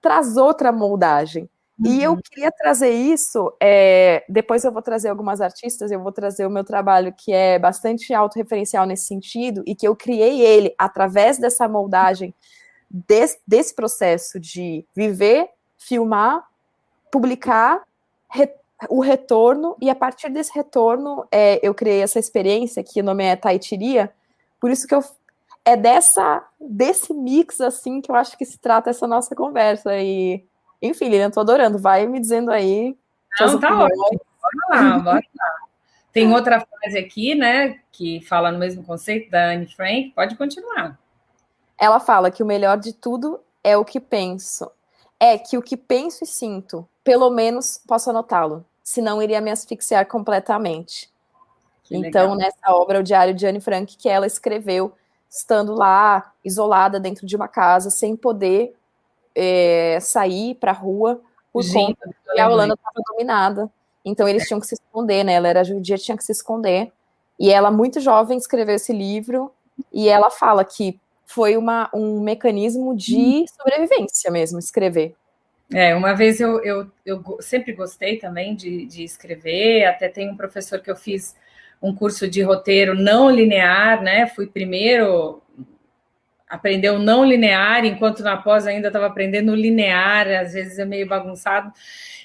[0.00, 1.48] traz outra moldagem.
[1.78, 1.92] Uhum.
[1.92, 2.20] E eu uhum.
[2.22, 6.64] queria trazer isso, é, depois eu vou trazer algumas artistas, eu vou trazer o meu
[6.64, 12.34] trabalho que é bastante autorreferencial nesse sentido, e que eu criei ele através dessa moldagem,
[12.90, 16.46] desse, desse processo de viver, filmar,
[17.10, 17.82] publicar,
[18.30, 18.50] re,
[18.88, 23.24] o retorno, e a partir desse retorno é, eu criei essa experiência, que o nome
[23.24, 24.12] é Taitiria,
[24.60, 25.02] por isso que eu
[25.64, 30.44] é dessa desse mix assim que eu acho que se trata essa nossa conversa e
[30.80, 31.78] enfim, Lilian, tô adorando.
[31.78, 32.96] Vai me dizendo aí.
[33.40, 33.98] Não, tá opiniões.
[34.00, 34.20] ótimo.
[34.70, 35.54] Bora lá, bora lá.
[36.12, 40.12] Tem outra frase aqui, né, que fala no mesmo conceito da Anne Frank.
[40.14, 40.98] Pode continuar.
[41.78, 44.70] Ela fala que o melhor de tudo é o que penso.
[45.20, 50.04] É que o que penso e sinto, pelo menos posso anotá-lo, senão iria me asfixiar
[50.06, 51.08] completamente.
[51.84, 52.36] Que então, legal.
[52.36, 54.92] nessa obra, o Diário de Anne Frank, que ela escreveu
[55.30, 58.74] estando lá, isolada dentro de uma casa, sem poder
[59.36, 61.20] é, sair para a rua,
[61.52, 63.70] por Gente, conta que a Holanda estava dominada.
[64.04, 65.34] Então eles tinham que se esconder, né?
[65.34, 66.92] Ela era judia, tinha que se esconder.
[67.38, 69.52] E ela, muito jovem, escreveu esse livro
[69.92, 75.14] e ela fala que foi uma, um mecanismo de sobrevivência mesmo, escrever.
[75.72, 80.36] É, uma vez eu, eu, eu sempre gostei também de, de escrever, até tem um
[80.36, 81.34] professor que eu fiz
[81.82, 84.26] um curso de roteiro não linear, né?
[84.28, 85.42] Fui primeiro
[86.56, 91.06] aprender o não linear, enquanto na pós ainda estava aprendendo linear, às vezes é meio
[91.06, 91.72] bagunçado.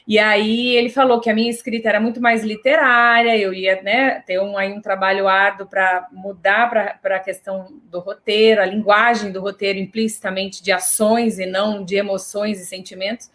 [0.07, 4.21] E aí ele falou que a minha escrita era muito mais literária, eu ia né,
[4.25, 6.69] ter um, aí um trabalho árduo para mudar
[7.01, 11.95] para a questão do roteiro, a linguagem do roteiro implicitamente de ações e não de
[11.95, 13.29] emoções e sentimentos.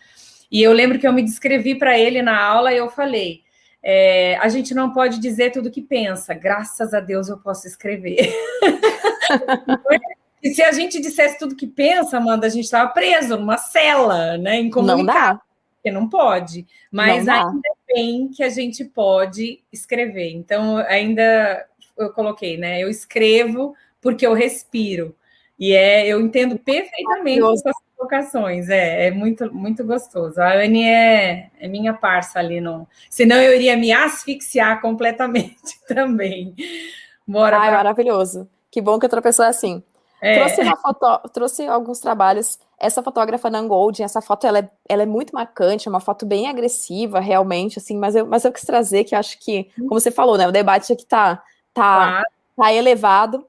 [0.51, 3.43] E eu lembro que eu me descrevi para ele na aula e eu falei:
[3.83, 6.35] é, a gente não pode dizer tudo que pensa.
[6.35, 8.29] Graças a Deus eu posso escrever.
[10.47, 14.39] e se a gente dissesse tudo que pensa, Amanda, a gente estava preso numa cela,
[14.39, 14.61] né?
[14.61, 15.07] Incomunicado.
[15.07, 15.41] Não dá.
[15.77, 16.67] Porque não pode.
[16.91, 20.31] Mas não ainda bem que a gente pode escrever.
[20.31, 22.81] Então, ainda eu coloquei, né?
[22.81, 25.17] Eu escrevo porque eu respiro.
[25.59, 30.41] E é, eu entendo perfeitamente essas colocações, é, é muito, muito gostoso.
[30.41, 36.55] A Anne é, é minha parça ali, no, senão eu iria me asfixiar completamente também.
[37.27, 37.59] Bora.
[37.59, 37.79] Ai, pra...
[37.79, 38.49] maravilhoso.
[38.71, 39.83] Que bom que outra pessoa é assim.
[40.21, 40.39] É.
[40.39, 42.59] Trouxe, uma foto, trouxe alguns trabalhos.
[42.79, 46.25] Essa fotógrafa Nan Goldin, essa foto ela é, ela é muito marcante, é uma foto
[46.25, 50.11] bem agressiva, realmente, assim, mas eu, mas eu quis trazer que acho que, como você
[50.11, 52.23] falou, né, o debate aqui tá, tá,
[52.57, 53.47] tá elevado.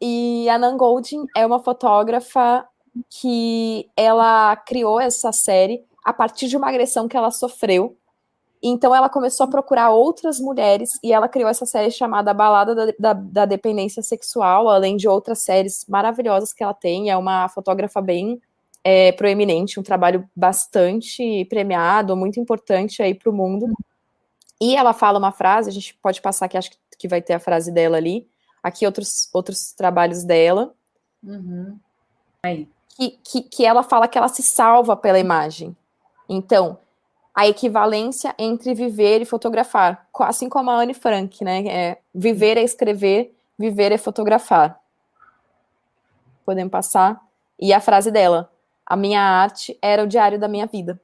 [0.00, 2.66] E a Nan Goldin é uma fotógrafa
[3.08, 7.96] que ela criou essa série a partir de uma agressão que ela sofreu
[8.66, 12.92] então ela começou a procurar outras mulheres e ela criou essa série chamada Balada da,
[12.98, 17.10] da, da, Dependência Sexual, além de outras séries maravilhosas que ela tem.
[17.10, 18.40] É uma fotógrafa bem
[18.82, 23.70] é, proeminente, um trabalho bastante premiado, muito importante aí para o mundo.
[24.58, 27.40] E ela fala uma frase, a gente pode passar aqui, acho que vai ter a
[27.40, 28.26] frase dela ali.
[28.62, 30.72] Aqui outros, outros trabalhos dela.
[31.22, 31.78] Uhum.
[32.42, 32.66] Aí.
[32.96, 35.76] Que, que, que ela fala que ela se salva pela imagem.
[36.26, 36.78] Então,
[37.34, 41.66] a equivalência entre viver e fotografar, assim como a Anne Frank, né?
[41.66, 44.80] É, viver é escrever, viver é fotografar.
[46.46, 47.20] Podemos passar.
[47.58, 48.52] E a frase dela:
[48.86, 51.00] a minha arte era o diário da minha vida.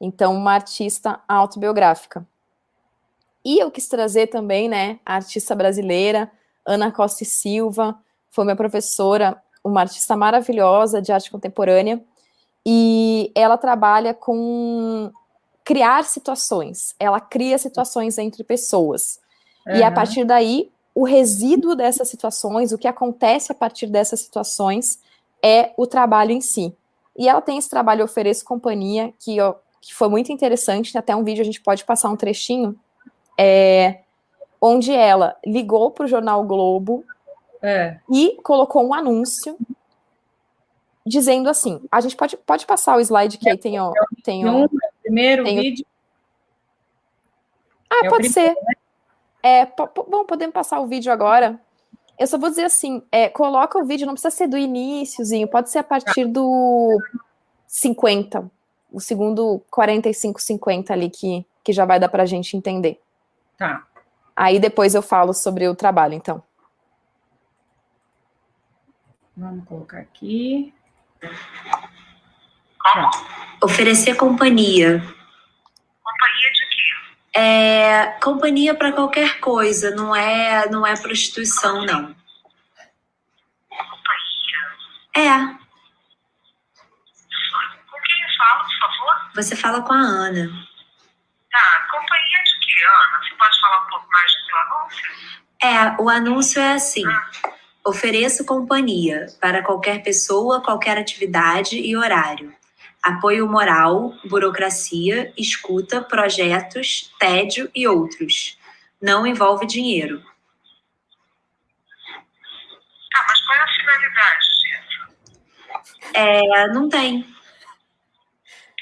[0.00, 2.26] Então, uma artista autobiográfica.
[3.44, 6.30] E eu quis trazer também, né, a artista brasileira,
[6.66, 7.98] Ana Costa e Silva,
[8.30, 12.02] foi minha professora, uma artista maravilhosa de arte contemporânea,
[12.70, 15.10] e ela trabalha com
[15.64, 16.94] criar situações.
[17.00, 19.18] Ela cria situações entre pessoas.
[19.66, 19.76] Uhum.
[19.76, 24.98] E a partir daí, o resíduo dessas situações, o que acontece a partir dessas situações,
[25.42, 26.76] é o trabalho em si.
[27.16, 31.24] E ela tem esse trabalho Ofereço Companhia, que, ó, que foi muito interessante, até um
[31.24, 32.78] vídeo a gente pode passar um trechinho,
[33.38, 34.00] é,
[34.60, 37.02] onde ela ligou para o jornal Globo
[37.62, 37.96] é.
[38.10, 39.56] e colocou um anúncio
[41.08, 43.92] dizendo assim: a gente pode, pode passar o slide que aí tem o.
[44.22, 44.44] Tem
[45.02, 45.86] primeiro tem vídeo.
[47.90, 48.54] Ah, é pode ser.
[48.54, 48.72] Né?
[49.42, 51.60] É, bom, podemos passar o vídeo agora.
[52.18, 55.70] Eu só vou dizer assim: é, coloca o vídeo, não precisa ser do iníciozinho, pode
[55.70, 57.00] ser a partir do
[57.66, 58.50] 50,
[58.92, 63.00] o segundo 45, 50 ali que, que já vai dar para a gente entender.
[63.56, 63.86] Tá.
[64.34, 66.42] Aí depois eu falo sobre o trabalho, então.
[69.36, 70.74] Vamos colocar aqui.
[72.78, 73.10] Como?
[73.62, 75.00] Oferecer companhia.
[76.02, 77.38] Companhia de quê?
[77.38, 82.14] É, companhia para qualquer coisa, não é, não é prostituição, não.
[83.68, 84.60] Companhia?
[85.14, 85.38] É.
[87.90, 89.30] Com quem eu falo, por favor?
[89.34, 90.48] Você fala com a Ana.
[91.50, 93.22] Tá, companhia de quê, Ana?
[93.22, 95.38] Você pode falar um pouco mais do seu anúncio?
[95.60, 97.04] É, o anúncio é assim.
[97.06, 97.57] Ah.
[97.84, 102.54] Ofereço companhia para qualquer pessoa, qualquer atividade e horário.
[103.02, 108.58] Apoio moral, burocracia, escuta, projetos, tédio e outros.
[109.00, 110.20] Não envolve dinheiro.
[113.10, 115.06] Tá, mas qual é a finalidade disso?
[116.12, 117.24] É, não tem.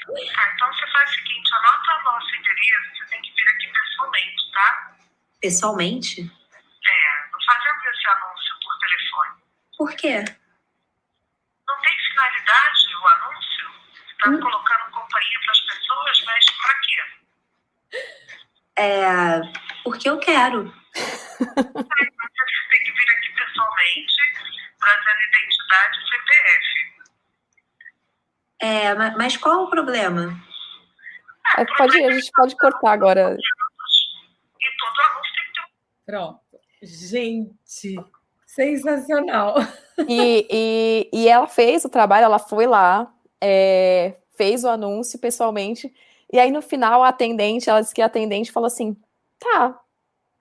[0.09, 3.67] Ah, então você faz o seguinte, anota o nosso endereço, você tem que vir aqui
[3.71, 4.95] pessoalmente, tá?
[5.39, 6.21] Pessoalmente?
[6.21, 8.57] É, não fazemos esse anúncio
[9.87, 10.19] por quê?
[10.19, 13.71] Não tem finalidade o anúncio?
[14.11, 14.39] Está hum.
[14.41, 17.03] colocando companhia para as pessoas, mas para quê?
[18.75, 19.41] É.
[19.85, 20.65] Porque eu quero.
[20.93, 24.15] Você tem que vir aqui pessoalmente,
[24.77, 26.67] trazendo identidade e CPF.
[28.59, 30.37] É, mas qual o problema?
[31.57, 33.37] É, pode, a gente pode cortar agora.
[34.59, 35.65] E todo anúncio tem que ter
[36.05, 36.41] Pronto.
[36.83, 37.95] Gente,
[38.57, 39.55] Sensacional.
[40.07, 45.93] E, e, e ela fez o trabalho, ela foi lá, é, fez o anúncio pessoalmente,
[46.33, 48.97] e aí no final a atendente, ela disse que a atendente falou assim:
[49.39, 49.79] tá,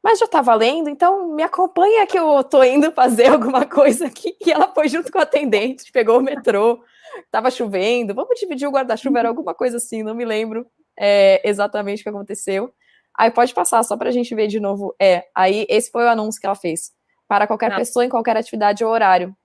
[0.03, 4.35] mas já tá valendo, então me acompanha que eu tô indo fazer alguma coisa aqui.
[4.47, 6.83] E ela foi junto com a atendente, pegou o metrô,
[7.31, 10.67] tava chovendo, vamos dividir o guarda-chuva, era alguma coisa assim, não me lembro
[10.99, 12.73] é, exatamente o que aconteceu.
[13.15, 14.95] Aí pode passar, só pra gente ver de novo.
[15.01, 16.97] É, aí esse foi o anúncio que ela fez
[17.29, 17.77] para qualquer Não.
[17.77, 19.37] pessoa em qualquer atividade ou horário.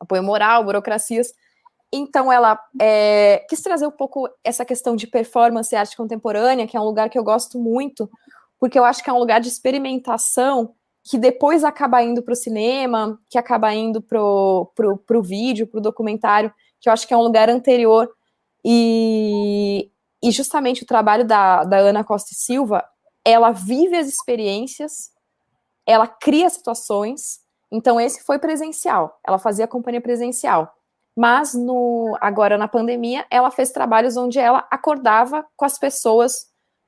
[0.00, 1.32] Apoio moral, burocracias.
[1.92, 6.76] Então, ela é, quis trazer um pouco essa questão de performance e arte contemporânea, que
[6.76, 8.10] é um lugar que eu gosto muito,
[8.58, 10.74] porque eu acho que é um lugar de experimentação
[11.04, 15.82] que depois acaba indo para o cinema, que acaba indo para o vídeo, para o
[15.82, 18.08] documentário, que eu acho que é um lugar anterior.
[18.64, 19.90] E,
[20.22, 22.84] e justamente o trabalho da, da Ana Costa e Silva,
[23.24, 25.11] ela vive as experiências
[25.86, 27.40] ela cria situações.
[27.70, 29.18] Então, esse foi presencial.
[29.26, 30.72] Ela fazia companhia presencial.
[31.16, 36.46] Mas no agora na pandemia, ela fez trabalhos onde ela acordava com as pessoas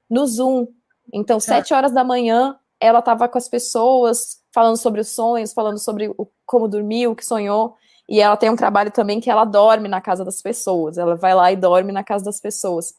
[0.09, 0.67] no Zoom.
[1.13, 1.45] Então, tá.
[1.45, 6.09] sete horas da manhã, ela estava com as pessoas falando sobre os sonhos, falando sobre
[6.17, 7.75] o, como dormiu, o que sonhou.
[8.09, 10.97] E ela tem um trabalho também que ela dorme na casa das pessoas.
[10.99, 12.95] Ela vai lá e dorme na casa das pessoas.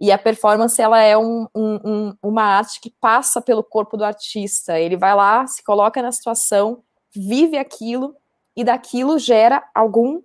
[0.00, 4.80] E a performance ela é um, um, uma arte que passa pelo corpo do artista.
[4.80, 6.82] Ele vai lá, se coloca na situação,
[7.14, 8.16] vive aquilo
[8.56, 10.22] e daquilo gera algum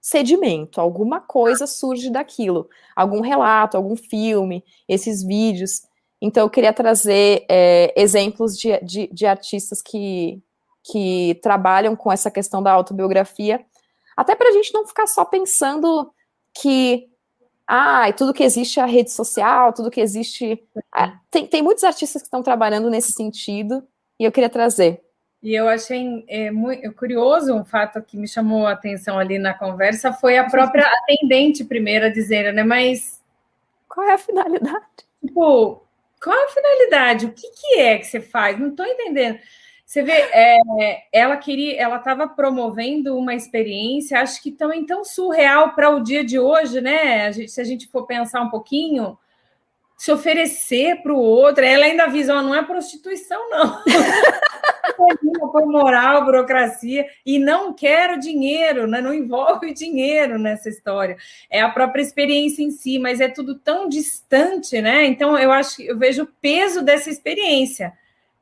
[0.00, 5.82] sedimento, alguma coisa surge daquilo, algum relato, algum filme, esses vídeos.
[6.20, 10.42] Então, eu queria trazer é, exemplos de, de, de, artistas que,
[10.82, 13.64] que trabalham com essa questão da autobiografia,
[14.16, 16.12] até para a gente não ficar só pensando
[16.52, 17.08] que
[17.66, 20.62] ah, tudo que existe é a rede social, tudo que existe.
[20.92, 23.86] Ah, tem, tem muitos artistas que estão trabalhando nesse sentido,
[24.18, 25.02] e eu queria trazer.
[25.42, 29.52] E eu achei é, muito curioso um fato que me chamou a atenção ali na
[29.52, 32.62] conversa foi a própria atendente primeira dizendo, né?
[32.62, 33.20] Mas
[33.88, 34.86] qual é a finalidade?
[35.20, 35.82] Tipo,
[36.22, 37.26] qual é a finalidade?
[37.26, 38.58] O que, que é que você faz?
[38.58, 39.38] Não estou entendendo.
[39.92, 40.58] Você vê, é,
[41.12, 46.24] ela queria, ela estava promovendo uma experiência, acho que também tão surreal para o dia
[46.24, 47.26] de hoje, né?
[47.26, 49.18] A gente, se a gente for pensar um pouquinho,
[49.94, 53.82] se oferecer para o outro, ela ainda avisa, não é prostituição, não.
[55.52, 58.98] por moral, burocracia, e não quero dinheiro, né?
[59.02, 61.18] não envolve dinheiro nessa história.
[61.50, 65.04] É a própria experiência em si, mas é tudo tão distante, né?
[65.04, 67.92] Então eu acho que eu vejo o peso dessa experiência.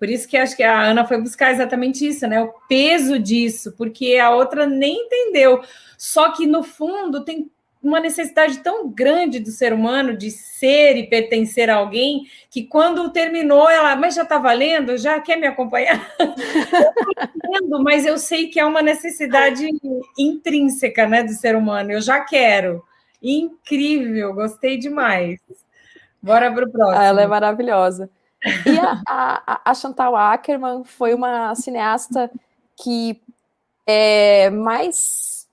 [0.01, 2.41] Por isso que acho que a Ana foi buscar exatamente isso, né?
[2.41, 5.63] O peso disso, porque a outra nem entendeu.
[5.99, 7.51] Só que no fundo tem
[7.83, 13.11] uma necessidade tão grande do ser humano de ser e pertencer a alguém que quando
[13.11, 16.11] terminou ela, mas já está valendo, já quer me acompanhar?
[16.19, 19.69] eu entendo, mas eu sei que é uma necessidade
[20.19, 21.93] intrínseca, né, do ser humano.
[21.93, 22.83] Eu já quero.
[23.23, 25.39] Incrível, gostei demais.
[26.23, 27.03] Bora para o próximo.
[27.03, 28.09] Ela é maravilhosa.
[28.45, 29.03] E a,
[29.47, 32.31] a, a Chantal Ackerman foi uma cineasta
[32.83, 33.21] que
[33.87, 35.49] é mais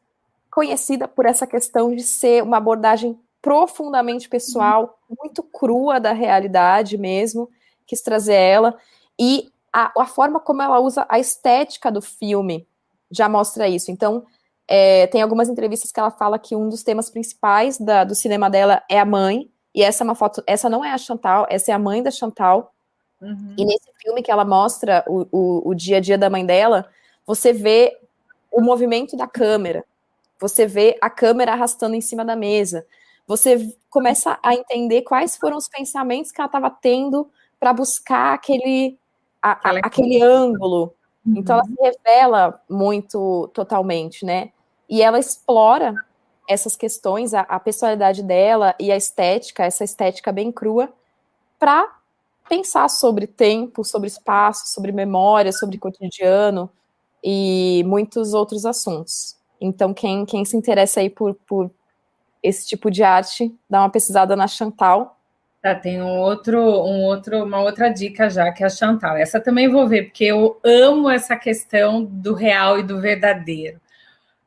[0.52, 7.50] conhecida por essa questão de ser uma abordagem profundamente pessoal, muito crua da realidade mesmo,
[7.86, 8.78] quis trazer ela,
[9.20, 12.68] e a, a forma como ela usa a estética do filme
[13.12, 13.92] já mostra isso.
[13.92, 14.26] Então,
[14.68, 18.50] é, tem algumas entrevistas que ela fala que um dos temas principais da, do cinema
[18.50, 21.72] dela é a mãe, e essa é uma foto, essa não é a Chantal, essa
[21.72, 22.74] é a mãe da Chantal,
[23.22, 23.56] uhum.
[23.58, 26.90] e nesse filme que ela mostra o, o, o dia a dia da mãe dela,
[27.26, 27.98] você vê
[28.52, 29.84] o movimento da câmera,
[30.40, 32.86] você vê a câmera arrastando em cima da mesa.
[33.28, 38.98] Você começa a entender quais foram os pensamentos que ela estava tendo para buscar aquele,
[39.42, 40.94] a, a, aquele ângulo.
[41.26, 41.34] Uhum.
[41.38, 44.52] Então ela se revela muito totalmente, né?
[44.88, 45.94] E ela explora
[46.48, 50.90] essas questões, a, a personalidade dela e a estética, essa estética bem crua,
[51.60, 51.97] para
[52.48, 56.70] pensar sobre tempo, sobre espaço, sobre memória, sobre cotidiano
[57.24, 59.36] e muitos outros assuntos.
[59.60, 61.72] Então, quem, quem se interessa aí por, por
[62.42, 65.18] esse tipo de arte, dá uma pesquisada na Chantal.
[65.62, 69.18] Tá, tem um outro, um outro, uma outra dica já, que é a Chantal.
[69.18, 73.82] Essa também vou ver, porque eu amo essa questão do real e do verdadeiro.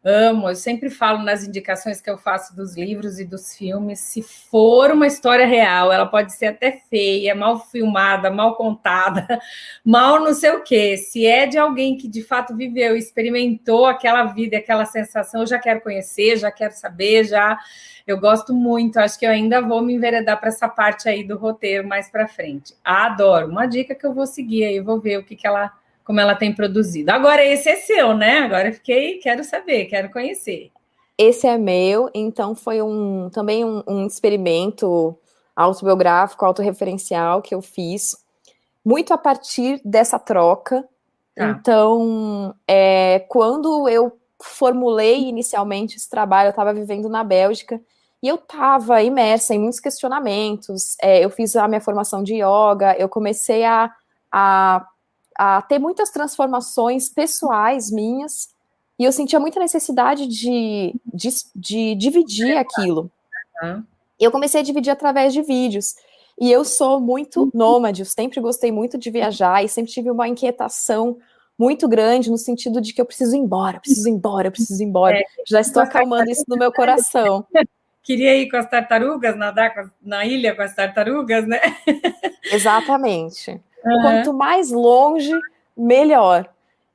[0.03, 4.23] Amo, eu sempre falo nas indicações que eu faço dos livros e dos filmes, se
[4.23, 9.27] for uma história real, ela pode ser até feia, mal filmada, mal contada,
[9.85, 10.97] mal não sei o quê.
[10.97, 15.59] Se é de alguém que de fato viveu, experimentou aquela vida, aquela sensação, eu já
[15.59, 17.59] quero conhecer, já quero saber, já
[18.07, 21.37] eu gosto muito, acho que eu ainda vou me enveredar para essa parte aí do
[21.37, 22.75] roteiro mais para frente.
[22.83, 23.49] Adoro.
[23.49, 25.71] Uma dica que eu vou seguir aí, vou ver o que que ela
[26.11, 27.13] como ela tem produzido.
[27.13, 28.39] Agora, esse é seu, né?
[28.39, 30.73] Agora fiquei, quero saber, quero conhecer.
[31.17, 35.17] Esse é meu, então foi um também um, um experimento
[35.55, 38.17] autobiográfico, autorreferencial que eu fiz,
[38.85, 40.85] muito a partir dessa troca.
[41.39, 41.51] Ah.
[41.51, 47.81] Então, é, quando eu formulei inicialmente esse trabalho, eu estava vivendo na Bélgica
[48.21, 50.97] e eu estava imersa em muitos questionamentos.
[51.01, 53.89] É, eu fiz a minha formação de yoga, eu comecei a,
[54.33, 54.85] a
[55.43, 58.51] a ter muitas transformações pessoais minhas,
[58.99, 63.11] e eu sentia muita necessidade de, de, de dividir aquilo.
[63.63, 63.83] Uhum.
[64.21, 65.95] Eu comecei a dividir através de vídeos.
[66.39, 67.51] E eu sou muito uhum.
[67.55, 71.17] nômade, eu sempre gostei muito de viajar e sempre tive uma inquietação
[71.59, 74.87] muito grande no sentido de que eu preciso ir embora, preciso ir embora, preciso ir
[74.87, 75.17] embora.
[75.17, 77.47] É, Já estou acalmando isso no meu coração.
[78.03, 81.61] Queria ir com as tartarugas, nadar na ilha com as tartarugas, né?
[82.53, 83.59] Exatamente.
[83.85, 84.03] Uhum.
[84.03, 85.33] Quanto mais longe,
[85.77, 86.49] melhor.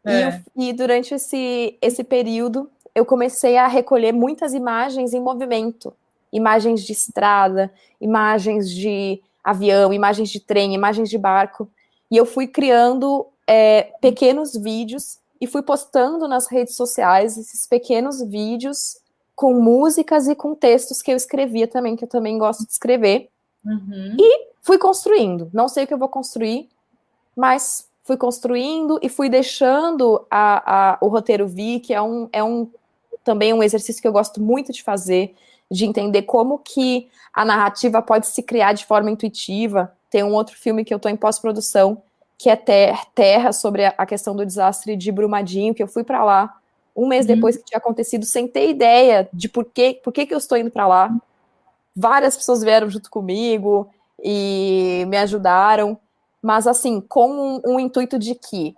[0.06, 0.42] É.
[0.56, 5.94] E, e, durante esse, esse período, eu comecei a recolher muitas imagens em movimento.
[6.32, 11.70] Imagens de estrada, imagens de avião, imagens de trem, imagens de barco.
[12.10, 18.22] E eu fui criando é, pequenos vídeos e fui postando nas redes sociais esses pequenos
[18.22, 18.98] vídeos
[19.36, 23.30] com músicas e com textos que eu escrevia também, que eu também gosto de escrever.
[23.66, 24.16] Uhum.
[24.20, 25.50] E fui construindo.
[25.54, 26.70] Não sei o que eu vou construir,
[27.36, 32.44] mas fui construindo e fui deixando a, a, o roteiro vir, que é um, é
[32.44, 32.70] um
[33.24, 35.34] também um exercício que eu gosto muito de fazer,
[35.70, 39.92] de entender como que a narrativa pode se criar de forma intuitiva.
[40.10, 42.02] Tem um outro filme que eu estou em pós-produção,
[42.38, 46.56] que é Terra, sobre a questão do desastre de Brumadinho, que eu fui para lá
[46.96, 47.36] um mês uhum.
[47.36, 50.58] depois que tinha acontecido, sem ter ideia de por, quê, por que, que eu estou
[50.58, 51.14] indo para lá.
[51.94, 53.90] Várias pessoas vieram junto comigo
[54.24, 56.00] e me ajudaram,
[56.46, 58.76] mas assim, com um, um intuito de que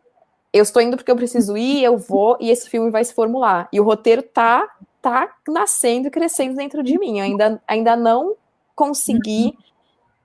[0.53, 3.67] eu estou indo porque eu preciso ir, eu vou e esse filme vai se formular.
[3.73, 4.65] E o roteiro tá
[5.01, 7.19] tá nascendo e crescendo dentro de mim.
[7.19, 8.35] Eu ainda, ainda não
[8.73, 9.53] consegui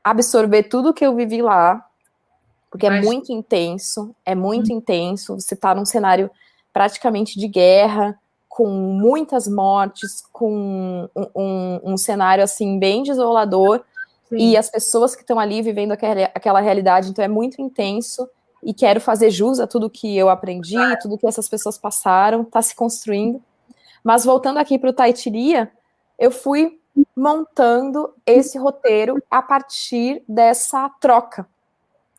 [0.04, 1.84] absorver tudo que eu vivi lá,
[2.70, 3.00] porque é Mas...
[3.00, 4.78] é muito intenso, é muito uhum.
[4.78, 5.34] intenso.
[5.34, 6.30] Você tá num cenário
[6.72, 8.16] praticamente de guerra,
[8.48, 13.82] com muitas mortes, com um, um, um cenário assim bem desolador,
[14.36, 14.50] Sim.
[14.50, 18.28] e as pessoas que estão ali vivendo aquela, aquela realidade, então é muito intenso,
[18.62, 22.62] e quero fazer jus a tudo que eu aprendi, tudo que essas pessoas passaram, está
[22.62, 23.42] se construindo.
[24.04, 25.70] Mas voltando aqui para o Taitiria,
[26.18, 26.78] eu fui
[27.16, 31.46] montando esse roteiro a partir dessa troca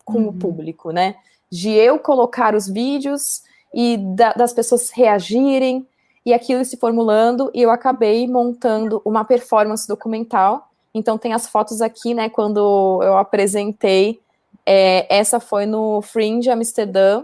[0.03, 0.28] com uhum.
[0.30, 1.16] o público, né?
[1.49, 3.43] De eu colocar os vídeos,
[3.74, 5.88] e da, das pessoas reagirem
[6.26, 10.70] e aquilo se formulando e eu acabei montando uma performance documental.
[10.93, 12.29] Então tem as fotos aqui, né?
[12.29, 14.21] Quando eu apresentei,
[14.65, 17.23] é, essa foi no Fringe Amsterdã.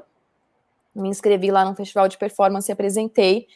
[0.96, 3.48] Me inscrevi lá no festival de performance e apresentei.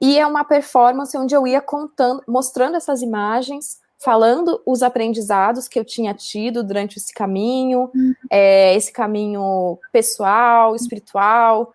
[0.00, 5.78] E é uma performance onde eu ia contando, mostrando essas imagens, falando os aprendizados que
[5.78, 8.14] eu tinha tido durante esse caminho, uhum.
[8.30, 11.72] é, esse caminho pessoal, espiritual,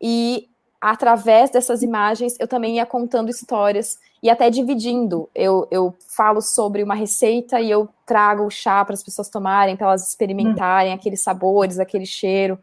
[0.00, 0.48] e
[0.80, 5.28] através dessas imagens eu também ia contando histórias e até dividindo.
[5.34, 9.76] Eu, eu falo sobre uma receita e eu trago o chá para as pessoas tomarem,
[9.76, 10.94] para elas experimentarem hum.
[10.94, 12.58] aqueles sabores, aquele cheiro.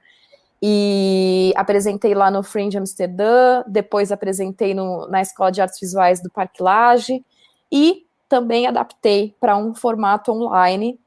[0.62, 6.30] E apresentei lá no Fringe Amsterdã, depois apresentei no, na Escola de Artes Visuais do
[6.30, 7.24] Parque Lage
[7.72, 11.00] e também adaptei para um formato online,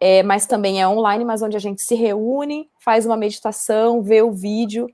[0.00, 4.22] é, mas também é online, mas onde a gente se reúne, faz uma meditação, vê
[4.22, 4.88] o vídeo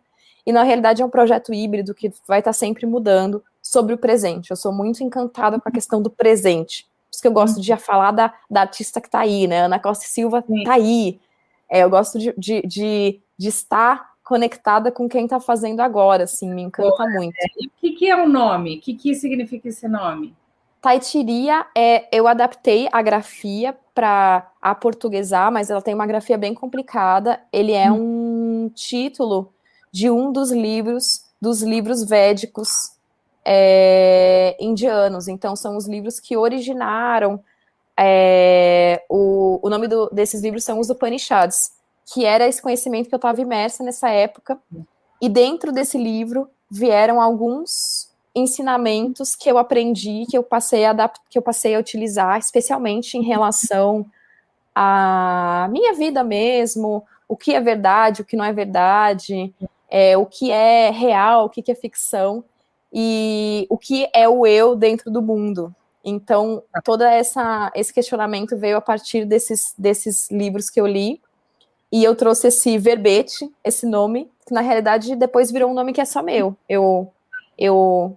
[0.47, 4.51] e na realidade é um projeto híbrido que vai estar sempre mudando sobre o presente.
[4.51, 6.85] Eu sou muito encantada com a questão do presente.
[6.85, 9.63] Por isso que eu gosto de falar da, da artista que está aí, né?
[9.63, 11.21] Ana Costa Silva está aí.
[11.71, 16.53] É, eu gosto de, de, de, de, estar conectada com quem está fazendo agora, assim,
[16.53, 17.35] me encanta muito.
[17.59, 18.77] E o que, que é o nome?
[18.77, 20.35] O que, que significa esse nome?
[20.81, 27.41] Taitiria é, eu adaptei a grafia para aportuguesar, mas ela tem uma grafia bem complicada.
[27.53, 28.65] Ele é hum.
[28.65, 29.53] um título
[29.93, 32.92] de um dos livros, dos livros védicos
[33.45, 35.29] é, indianos.
[35.29, 37.43] Então, são os livros que originaram.
[37.99, 41.73] É, o, o nome do, desses livros são os Upanishads,
[42.13, 44.59] que era esse conhecimento que eu estava imersa nessa época.
[45.21, 51.39] E dentro desse livro vieram alguns ensinamentos que eu aprendi, que eu passei a que
[51.39, 54.07] eu passei a utilizar, especialmente em relação
[54.75, 59.55] à minha vida mesmo, o que é verdade, o que não é verdade,
[59.91, 62.43] é, o que é real, o que é ficção
[62.93, 65.75] e o que é o eu dentro do mundo.
[66.05, 71.21] Então, todo essa, esse questionamento veio a partir desses, desses livros que eu li,
[71.91, 76.01] e eu trouxe esse verbete, esse nome, que na realidade depois virou um nome que
[76.01, 76.57] é só meu.
[76.69, 77.13] Eu,
[77.59, 78.17] eu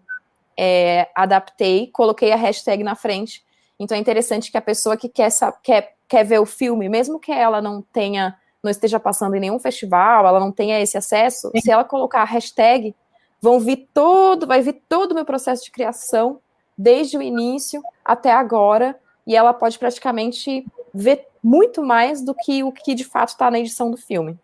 [0.58, 3.44] é, adaptei, coloquei a hashtag na frente.
[3.78, 5.30] Então é interessante que a pessoa que quer,
[5.62, 9.60] quer, quer ver o filme, mesmo que ela não tenha não esteja passando em nenhum
[9.60, 11.62] festival, ela não tenha esse acesso, Sim.
[11.62, 12.96] se ela colocar a hashtag,
[13.42, 16.40] vão vir todo, vai vir todo o meu processo de criação,
[16.78, 22.72] desde o início até agora, e ela pode praticamente ver muito mais do que o
[22.72, 24.38] que de fato está na edição do filme.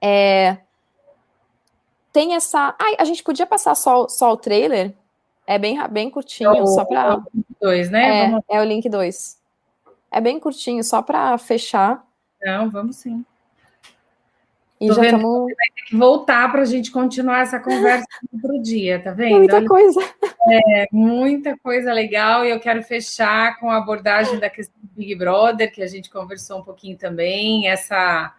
[0.00, 0.58] É...
[2.12, 2.74] Tem essa.
[2.78, 4.94] Ai, a gente podia passar só, só o trailer?
[5.46, 7.12] É bem, bem curtinho, é o, só para.
[7.12, 8.42] É o link 2, né?
[8.48, 9.38] É, é o link 2.
[10.10, 12.04] É bem curtinho, só para fechar.
[12.42, 13.24] Não, vamos sim.
[14.80, 15.44] E Tô já estamos.
[15.44, 19.38] Vai ter que voltar para a gente continuar essa conversa outro dia, tá vendo?
[19.38, 20.00] Muita coisa.
[20.48, 22.46] É, muita coisa legal.
[22.46, 26.08] E eu quero fechar com a abordagem da questão do Big Brother, que a gente
[26.08, 27.68] conversou um pouquinho também.
[27.68, 28.34] Essa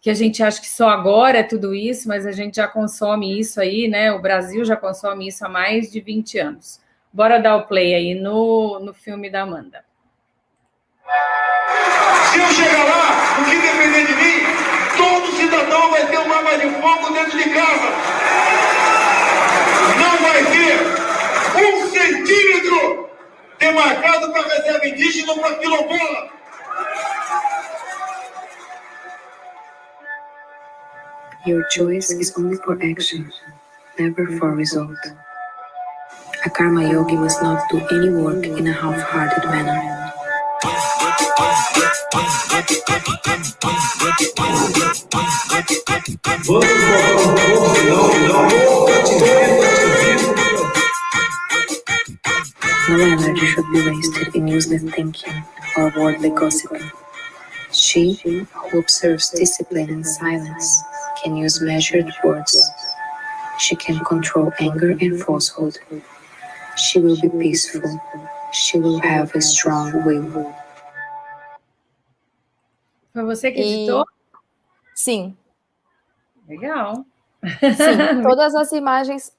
[0.00, 3.38] que a gente acha que só agora é tudo isso, mas a gente já consome
[3.38, 4.10] isso aí, né?
[4.10, 6.80] O Brasil já consome isso há mais de 20 anos.
[7.12, 9.84] Bora dar o play aí no, no filme da Amanda.
[12.32, 14.39] Se eu chegar lá, o que depender de mim,
[15.00, 17.88] todo cidadão vai ter uma arma de fogo dentro de casa.
[19.98, 20.76] Não vai ter
[21.56, 23.08] um centímetro
[23.58, 26.30] demarcado para reserva indígena ou para quilombola.
[31.46, 33.30] Your choice is only for action,
[33.98, 34.98] never for result.
[36.44, 39.99] A karma yogi must not do any work in a half-hearted manner.
[52.88, 55.44] No energy should be wasted in useless thinking
[55.76, 56.90] or worldly gossiping.
[57.72, 58.14] She
[58.54, 60.82] who observes discipline and silence
[61.22, 62.70] can use measured words.
[63.58, 65.78] She can control anger and falsehood.
[66.76, 68.00] She will be peaceful.
[68.52, 70.54] She will have a strong will.
[73.12, 74.04] Foi você que editou?
[74.94, 75.36] Sim.
[76.48, 77.04] Legal.
[77.42, 79.32] Sim, todas as imagens,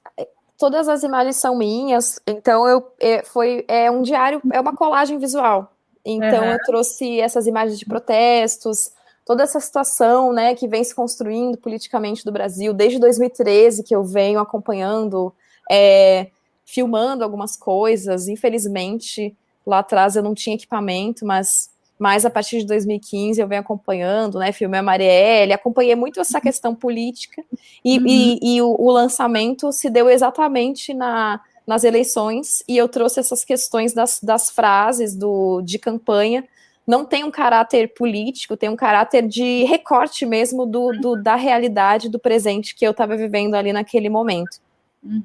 [0.58, 5.18] todas as imagens são minhas, então eu é, foi é um diário, é uma colagem
[5.18, 5.72] visual.
[6.04, 6.52] Então uhum.
[6.52, 8.90] eu trouxe essas imagens de protestos,
[9.24, 14.02] toda essa situação, né, que vem se construindo politicamente do Brasil desde 2013 que eu
[14.02, 15.32] venho acompanhando,
[15.70, 16.28] é,
[16.64, 18.26] filmando algumas coisas.
[18.26, 21.70] Infelizmente lá atrás eu não tinha equipamento, mas
[22.02, 24.50] mas a partir de 2015 eu venho acompanhando, né?
[24.50, 26.42] Filmei a Marielle, acompanhei muito essa uhum.
[26.42, 27.44] questão política,
[27.84, 28.06] e, uhum.
[28.08, 33.44] e, e o, o, lançamento se deu exatamente na, nas eleições, e eu trouxe essas
[33.44, 36.42] questões das, das frases do, de campanha.
[36.84, 42.08] Não tem um caráter político, tem um caráter de recorte mesmo do, do da realidade
[42.08, 44.58] do presente que eu estava vivendo ali naquele momento.
[45.04, 45.22] Uhum.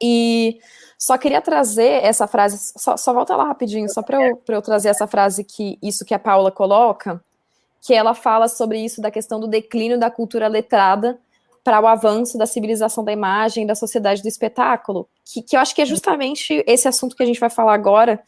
[0.00, 0.60] E
[0.98, 4.88] só queria trazer essa frase, só, só volta lá rapidinho, só para eu, eu trazer
[4.88, 7.22] essa frase que isso que a Paula coloca,
[7.80, 11.18] que ela fala sobre isso da questão do declínio da cultura letrada
[11.62, 15.74] para o avanço da civilização da imagem da sociedade do espetáculo, que, que eu acho
[15.74, 18.20] que é justamente esse assunto que a gente vai falar agora,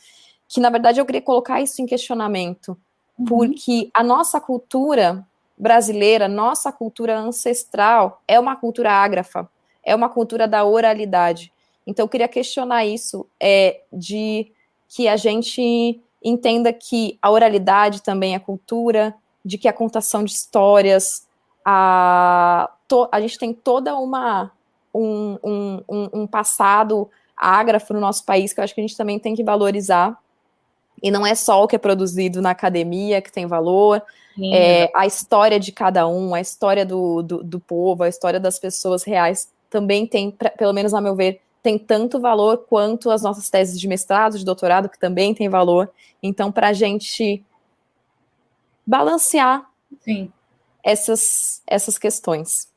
[0.47, 2.77] que na verdade eu queria colocar isso em questionamento,
[3.19, 3.25] uhum.
[3.25, 5.27] porque a nossa cultura
[5.59, 9.51] brasileira, nossa cultura ancestral é uma cultura ágrafa,
[9.83, 11.53] é uma cultura da oralidade.
[11.91, 14.53] Então, eu queria questionar isso, é, de
[14.89, 19.13] que a gente entenda que a oralidade também é cultura,
[19.45, 21.27] de que a contação de histórias,
[21.65, 24.53] a, to, a gente tem toda uma
[24.95, 25.83] um, um,
[26.13, 29.43] um, passado ágrafo no nosso país que eu acho que a gente também tem que
[29.43, 30.17] valorizar.
[31.03, 34.01] E não é só o que é produzido na academia que tem valor,
[34.53, 38.61] é, a história de cada um, a história do, do, do povo, a história das
[38.61, 43.23] pessoas reais também tem, pra, pelo menos a meu ver, tem tanto valor quanto as
[43.23, 45.91] nossas teses de mestrado, de doutorado, que também tem valor.
[46.23, 47.45] Então, para a gente
[48.87, 49.69] balancear
[50.01, 50.33] Sim.
[50.83, 52.71] Essas, essas questões.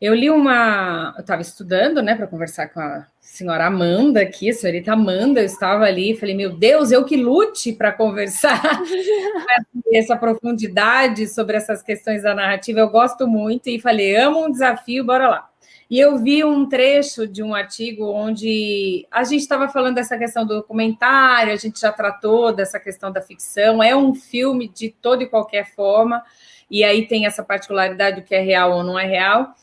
[0.00, 1.14] Eu li uma.
[1.16, 3.06] Eu estava estudando, né, para conversar com a
[3.36, 7.72] senhora Amanda aqui, a senhorita Amanda, eu estava ali falei, meu Deus, eu que lute
[7.72, 8.62] para conversar
[9.92, 15.04] essa profundidade sobre essas questões da narrativa, eu gosto muito e falei, amo um desafio,
[15.04, 15.50] bora lá.
[15.88, 20.44] E eu vi um trecho de um artigo onde a gente estava falando dessa questão
[20.44, 25.22] do documentário, a gente já tratou dessa questão da ficção, é um filme de toda
[25.22, 26.24] e qualquer forma,
[26.68, 29.54] e aí tem essa particularidade do que é real ou não é real,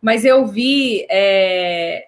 [0.00, 2.06] mas eu vi é,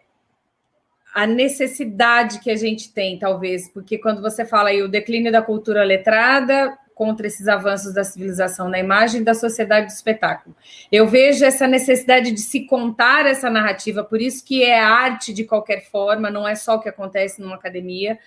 [1.14, 5.43] a necessidade que a gente tem, talvez, porque quando você fala aí o declínio da
[5.43, 10.57] cultura letrada, contra esses avanços da civilização na imagem da sociedade do espetáculo.
[10.90, 15.44] Eu vejo essa necessidade de se contar essa narrativa, por isso que é arte de
[15.44, 18.18] qualquer forma, não é só o que acontece numa academia.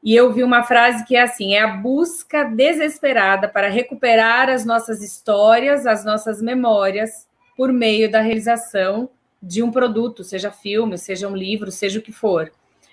[0.00, 4.64] E eu vi uma frase que é assim: é a busca desesperada para recuperar as
[4.64, 9.10] nossas histórias, as nossas memórias, por meio da realização
[9.42, 12.52] de um produto, seja filme, seja um livro, seja o que for.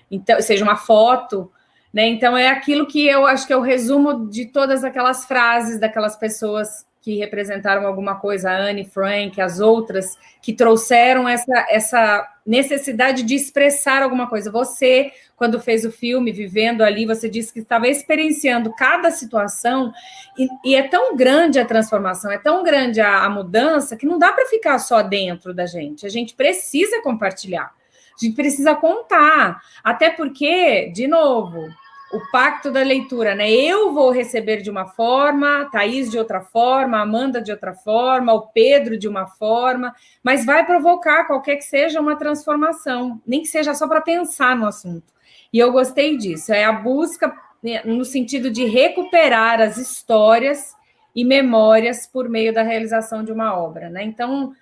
[0.09, 1.51] Então, seja uma foto,
[1.93, 2.07] né?
[2.07, 6.15] Então, é aquilo que eu acho que é o resumo de todas aquelas frases daquelas
[6.15, 13.23] pessoas que representaram alguma coisa, a Anne Frank, as outras, que trouxeram essa, essa necessidade
[13.23, 14.51] de expressar alguma coisa.
[14.51, 19.91] Você, quando fez o filme, vivendo ali, você disse que estava experienciando cada situação,
[20.37, 24.19] e, e é tão grande a transformação, é tão grande a, a mudança, que não
[24.19, 26.05] dá para ficar só dentro da gente.
[26.05, 27.73] A gente precisa compartilhar.
[28.13, 31.67] A gente precisa contar, até porque, de novo,
[32.13, 33.49] o pacto da leitura, né?
[33.49, 38.47] Eu vou receber de uma forma, Thaís de outra forma, Amanda de outra forma, o
[38.47, 43.73] Pedro de uma forma, mas vai provocar qualquer que seja uma transformação, nem que seja
[43.73, 45.13] só para pensar no assunto.
[45.53, 47.33] E eu gostei disso, é a busca
[47.63, 50.75] né, no sentido de recuperar as histórias
[51.15, 54.03] e memórias por meio da realização de uma obra, né?
[54.03, 54.53] Então,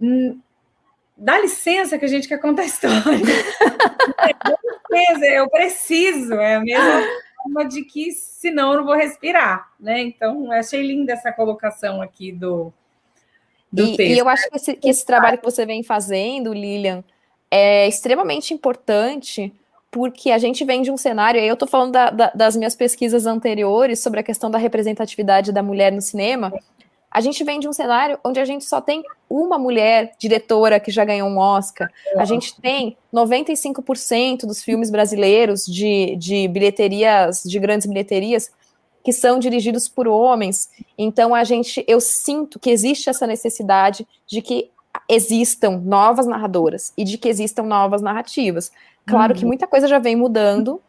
[0.00, 0.40] hum,
[1.20, 3.02] dá licença que a gente quer contar a história.
[5.34, 7.02] eu preciso, é a mesma
[7.36, 10.00] forma de que senão eu não vou respirar, né?
[10.00, 12.72] Então, achei linda essa colocação aqui do,
[13.70, 14.16] do e, texto.
[14.16, 17.04] E eu acho que esse, que esse trabalho que você vem fazendo, Lilian,
[17.50, 19.52] é extremamente importante
[19.90, 22.76] porque a gente vem de um cenário, aí eu estou falando da, da, das minhas
[22.76, 26.52] pesquisas anteriores sobre a questão da representatividade da mulher no cinema,
[27.10, 30.90] a gente vem de um cenário onde a gente só tem uma mulher diretora que
[30.90, 31.90] já ganhou um Oscar.
[32.16, 38.50] A gente tem 95% dos filmes brasileiros de, de bilheterias, de grandes bilheterias,
[39.02, 40.70] que são dirigidos por homens.
[40.96, 44.70] Então a gente, eu sinto que existe essa necessidade de que
[45.08, 48.70] existam novas narradoras e de que existam novas narrativas.
[49.06, 49.38] Claro uhum.
[49.38, 50.80] que muita coisa já vem mudando,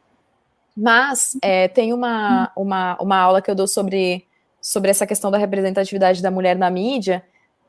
[0.75, 4.25] mas é, tem uma, uma, uma aula que eu dou sobre,
[4.61, 7.23] sobre essa questão da representatividade da mulher na mídia,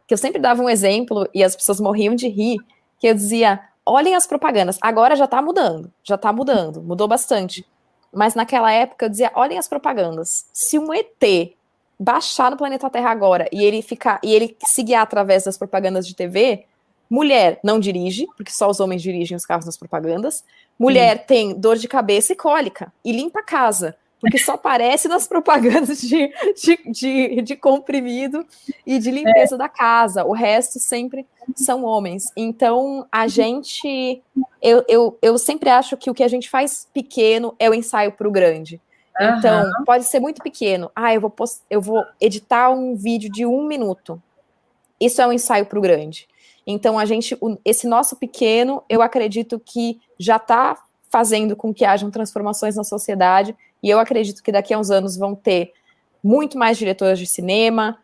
[0.07, 2.59] que eu sempre dava um exemplo e as pessoas morriam de rir,
[2.99, 7.67] que eu dizia, olhem as propagandas, agora já tá mudando, já tá mudando, mudou bastante.
[8.13, 10.47] Mas naquela época eu dizia, olhem as propagandas.
[10.53, 11.55] Se um ET
[11.99, 16.15] baixar no planeta Terra agora e ele ficar e ele seguir através das propagandas de
[16.15, 16.67] TV,
[17.09, 20.45] mulher não dirige, porque só os homens dirigem os carros nas propagandas.
[20.79, 21.25] Mulher Sim.
[21.27, 26.01] tem dor de cabeça e cólica e limpa a casa, porque só aparece nas propagandas
[26.01, 28.47] de, de, de, de comprimido
[28.87, 29.59] e de limpeza é.
[29.59, 30.25] da casa.
[30.25, 32.27] O resto sempre são homens.
[32.37, 34.23] Então, a gente.
[34.63, 38.13] Eu, eu, eu sempre acho que o que a gente faz pequeno é o ensaio
[38.13, 38.81] para o grande.
[39.21, 39.85] Então, uhum.
[39.85, 40.89] pode ser muito pequeno.
[40.95, 41.61] Ah, eu vou, post...
[41.69, 44.23] eu vou editar um vídeo de um minuto.
[45.01, 46.29] Isso é um ensaio para o grande.
[46.65, 50.79] Então, a gente, esse nosso pequeno, eu acredito que já está
[51.11, 53.55] fazendo com que hajam transformações na sociedade.
[53.83, 55.73] E eu acredito que daqui a uns anos vão ter
[56.23, 57.99] muito mais diretoras de cinema,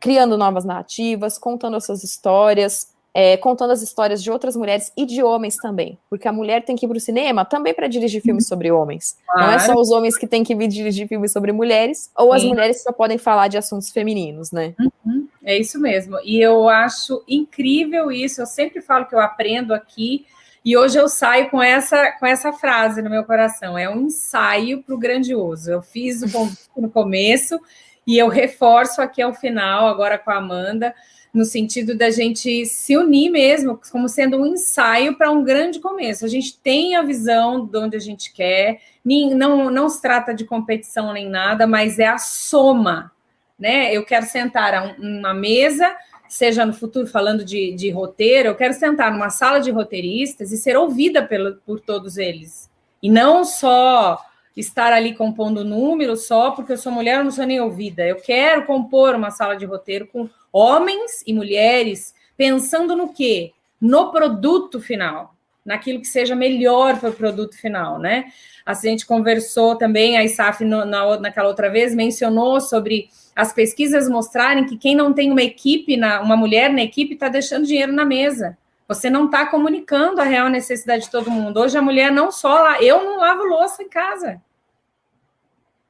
[0.00, 5.22] criando novas narrativas, contando essas histórias, é, contando as histórias de outras mulheres e de
[5.22, 5.98] homens também.
[6.08, 9.16] Porque a mulher tem que ir para o cinema também para dirigir filmes sobre homens.
[9.26, 9.46] Claro.
[9.46, 12.36] Não é só os homens que têm que vir dirigir filmes sobre mulheres, ou Sim.
[12.36, 14.74] as mulheres só podem falar de assuntos femininos, né?
[14.78, 15.28] Uhum.
[15.42, 16.18] É isso mesmo.
[16.24, 18.40] E eu acho incrível isso.
[18.40, 20.26] Eu sempre falo que eu aprendo aqui.
[20.64, 24.82] E hoje eu saio com essa, com essa frase no meu coração: é um ensaio
[24.82, 25.70] para o grandioso.
[25.70, 27.58] Eu fiz o no começo
[28.06, 30.94] e eu reforço aqui ao final, agora com a Amanda
[31.32, 36.24] no sentido da gente se unir mesmo, como sendo um ensaio para um grande começo.
[36.24, 40.44] A gente tem a visão de onde a gente quer, não, não se trata de
[40.44, 43.12] competição nem nada, mas é a soma,
[43.58, 43.94] né?
[43.94, 45.94] Eu quero sentar a uma mesa,
[46.30, 50.56] seja no futuro falando de, de roteiro, eu quero sentar numa sala de roteiristas e
[50.56, 52.70] ser ouvida pelo, por todos eles.
[53.02, 54.18] E não só
[54.56, 58.06] estar ali compondo números só porque eu sou mulher, eu não sou nem ouvida.
[58.06, 63.52] Eu quero compor uma sala de roteiro com homens e mulheres pensando no quê?
[63.80, 68.26] No produto final, naquilo que seja melhor para o produto final, né?
[68.64, 73.08] A gente conversou também, a ISAF no, na, naquela outra vez mencionou sobre
[73.40, 77.26] as pesquisas mostrarem que quem não tem uma equipe, na, uma mulher na equipe, está
[77.26, 78.58] deixando dinheiro na mesa.
[78.86, 81.58] Você não está comunicando a real necessidade de todo mundo.
[81.58, 84.42] Hoje a mulher não só, eu não lavo louça em casa.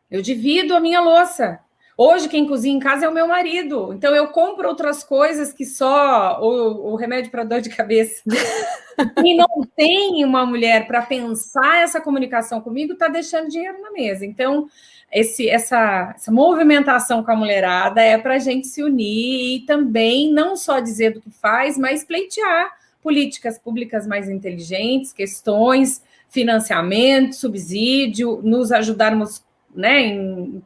[0.09, 1.59] Eu divido a minha louça.
[1.97, 3.93] Hoje, quem cozinha em casa é o meu marido.
[3.93, 8.23] Então, eu compro outras coisas que só o, o remédio para dor de cabeça.
[9.25, 14.25] e não tem uma mulher para pensar essa comunicação comigo, está deixando dinheiro na mesa.
[14.25, 14.67] Então,
[15.11, 20.33] esse, essa, essa movimentação com a mulherada é para a gente se unir e também
[20.33, 22.71] não só dizer do que faz, mas pleitear
[23.03, 29.45] políticas públicas mais inteligentes, questões, financiamento, subsídio, nos ajudarmos
[29.75, 30.63] né, em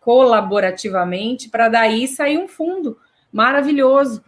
[0.00, 2.98] colaborativamente, para daí sair um fundo
[3.32, 4.22] maravilhoso,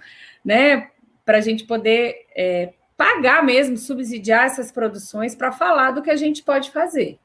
[0.45, 0.91] né?
[1.25, 6.17] Para a gente poder é, pagar mesmo, subsidiar essas produções para falar do que a
[6.17, 7.19] gente pode fazer.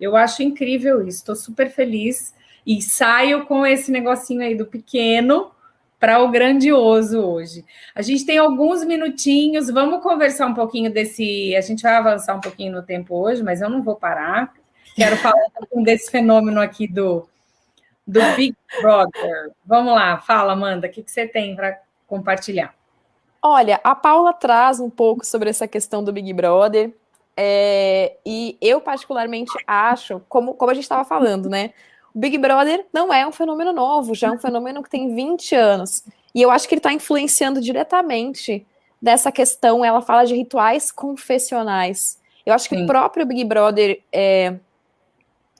[0.00, 2.34] Eu acho incrível isso, estou super feliz
[2.66, 5.50] e saio com esse negocinho aí do pequeno
[5.98, 7.64] para o grandioso hoje.
[7.94, 11.54] A gente tem alguns minutinhos, vamos conversar um pouquinho desse.
[11.54, 14.54] A gente vai avançar um pouquinho no tempo hoje, mas eu não vou parar.
[14.96, 17.28] Quero falar um pouquinho desse fenômeno aqui do
[18.06, 19.52] do Big Brother.
[19.64, 21.78] Vamos lá, fala, Amanda, o que, que você tem para
[22.08, 22.74] compartilhar?
[23.40, 26.92] Olha, a Paula traz um pouco sobre essa questão do Big Brother.
[27.36, 31.70] É, e eu, particularmente, acho, como, como a gente estava falando, né?
[32.14, 35.54] O Big Brother não é um fenômeno novo, já é um fenômeno que tem 20
[35.54, 36.04] anos.
[36.34, 38.66] E eu acho que ele está influenciando diretamente
[39.00, 39.84] dessa questão.
[39.84, 42.18] Ela fala de rituais confessionais.
[42.44, 42.84] Eu acho que Sim.
[42.84, 44.56] o próprio Big Brother é,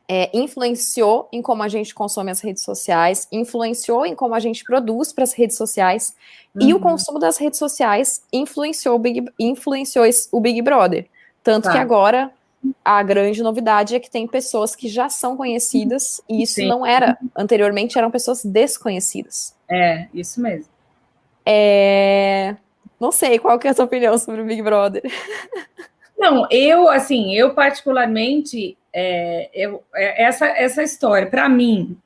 [0.08, 4.64] é, influenciou em como a gente consome as redes sociais, influenciou em como a gente
[4.64, 6.16] produz para as redes sociais,
[6.54, 6.68] uhum.
[6.68, 6.82] e o uhum.
[6.82, 11.06] consumo das redes sociais influenciou o Big, influenciou o Big Brother.
[11.42, 11.72] Tanto tá.
[11.72, 12.30] que agora
[12.84, 16.68] a grande novidade é que tem pessoas que já são conhecidas, e isso Sim.
[16.68, 17.18] não era.
[17.36, 19.56] Anteriormente eram pessoas desconhecidas.
[19.68, 20.70] É, isso mesmo.
[21.44, 22.56] É...
[22.98, 25.02] Não sei, qual que é a sua opinião sobre o Big Brother?
[26.18, 31.96] Não, eu, assim, eu particularmente, é, eu, é, essa, essa história, para mim,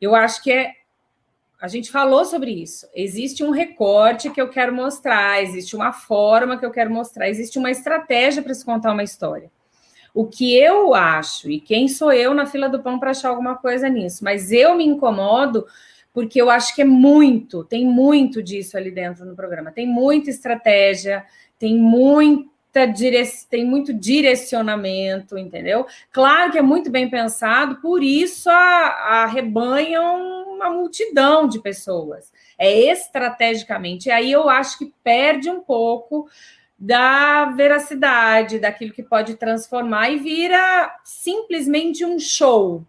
[0.00, 0.74] eu acho que é.
[1.62, 2.88] A gente falou sobre isso.
[2.92, 7.56] Existe um recorte que eu quero mostrar, existe uma forma que eu quero mostrar, existe
[7.56, 9.48] uma estratégia para se contar uma história.
[10.12, 13.54] O que eu acho, e quem sou eu na fila do pão para achar alguma
[13.54, 15.64] coisa nisso, mas eu me incomodo
[16.12, 19.70] porque eu acho que é muito, tem muito disso ali dentro no programa.
[19.70, 21.24] Tem muita estratégia,
[21.60, 22.50] tem muito
[22.86, 23.22] dire...
[23.48, 25.86] tem muito direcionamento, entendeu?
[26.10, 32.32] Claro que é muito bem pensado, por isso arrebanham uma multidão de pessoas.
[32.58, 34.08] É estrategicamente.
[34.08, 36.28] E aí eu acho que perde um pouco
[36.78, 42.84] da veracidade, daquilo que pode transformar e vira simplesmente um show.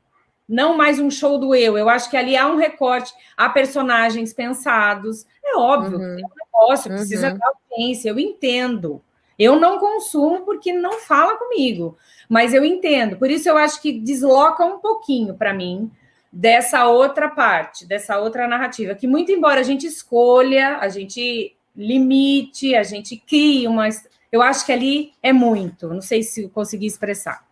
[0.49, 1.77] Não mais um show do eu.
[1.77, 5.25] Eu acho que ali há um recorte, há personagens pensados.
[5.43, 6.19] É óbvio, uhum.
[6.19, 7.37] é um negócio, precisa uhum.
[7.37, 9.01] dar audiência, eu entendo.
[9.37, 11.97] Eu não consumo porque não fala comigo,
[12.29, 13.17] mas eu entendo.
[13.17, 15.91] Por isso eu acho que desloca um pouquinho para mim
[16.31, 22.75] dessa outra parte, dessa outra narrativa, que muito embora a gente escolha, a gente limite,
[22.75, 23.87] a gente crie uma,
[24.31, 25.87] eu acho que ali é muito.
[25.89, 27.45] Não sei se consegui expressar.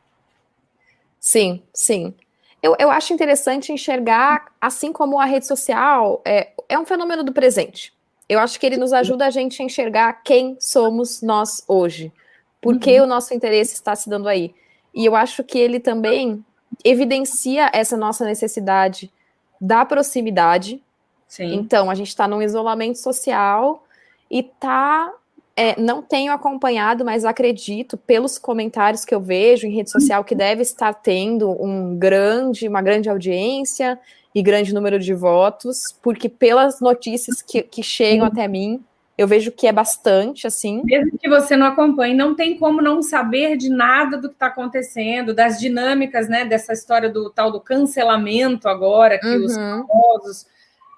[1.20, 2.16] Sim, sim.
[2.62, 7.32] Eu, eu acho interessante enxergar, assim como a rede social é, é um fenômeno do
[7.34, 7.94] presente.
[8.32, 12.14] Eu acho que ele nos ajuda a gente a enxergar quem somos nós hoje.
[12.62, 13.04] Por que uhum.
[13.04, 14.56] o nosso interesse está se dando aí?
[14.96, 16.42] E eu acho que ele também
[16.82, 19.12] evidencia essa nossa necessidade
[19.60, 20.82] da proximidade.
[21.28, 21.56] Sim.
[21.56, 23.84] Então, a gente está num isolamento social
[24.30, 25.14] e tá.
[25.54, 30.34] É, não tenho acompanhado, mas acredito, pelos comentários que eu vejo em rede social, que
[30.34, 34.00] deve estar tendo um grande, uma grande audiência
[34.34, 38.84] e grande número de votos, porque pelas notícias que, que chegam até mim,
[39.18, 40.82] eu vejo que é bastante, assim.
[40.84, 44.48] Mesmo que você não acompanhe, não tem como não saber de nada do que está
[44.48, 49.46] acontecendo, das dinâmicas, né, dessa história do tal do cancelamento agora, que uhum.
[49.46, 50.48] os famosos,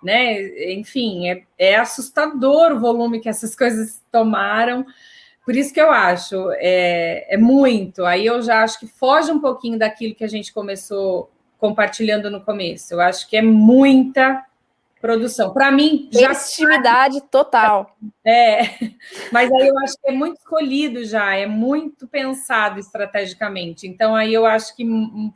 [0.02, 4.86] né, enfim, é, é assustador o volume que essas coisas tomaram.
[5.44, 8.06] Por isso que eu acho, é, é muito.
[8.06, 11.30] Aí eu já acho que foge um pouquinho daquilo que a gente começou
[11.64, 12.94] compartilhando no começo.
[12.94, 14.46] Eu acho que é muita
[15.00, 15.54] produção.
[15.54, 17.96] Para mim, já intimidade total.
[18.26, 18.64] É,
[19.32, 23.88] mas aí eu acho que é muito escolhido já, é muito pensado estrategicamente.
[23.88, 24.86] Então aí eu acho que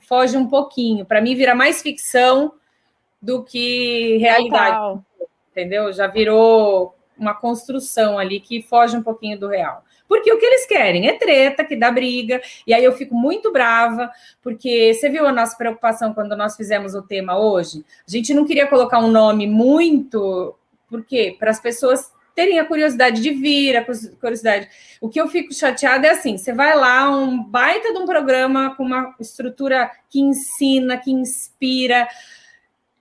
[0.01, 1.05] foge um pouquinho.
[1.05, 2.51] Para mim vira mais ficção
[3.21, 4.75] do que realidade.
[4.75, 5.05] Total.
[5.51, 5.93] Entendeu?
[5.93, 9.82] Já virou uma construção ali que foge um pouquinho do real.
[10.08, 13.51] Porque o que eles querem é treta, que dá briga, e aí eu fico muito
[13.51, 14.10] brava,
[14.41, 17.84] porque você viu a nossa preocupação quando nós fizemos o tema hoje?
[18.08, 20.55] A gente não queria colocar um nome muito,
[20.89, 21.36] por quê?
[21.38, 24.70] Para as pessoas terem a curiosidade de vir, a curiosidade.
[25.01, 28.76] O que eu fico chateada é assim: você vai lá, um baita de um programa
[28.76, 32.08] com uma estrutura que ensina, que inspira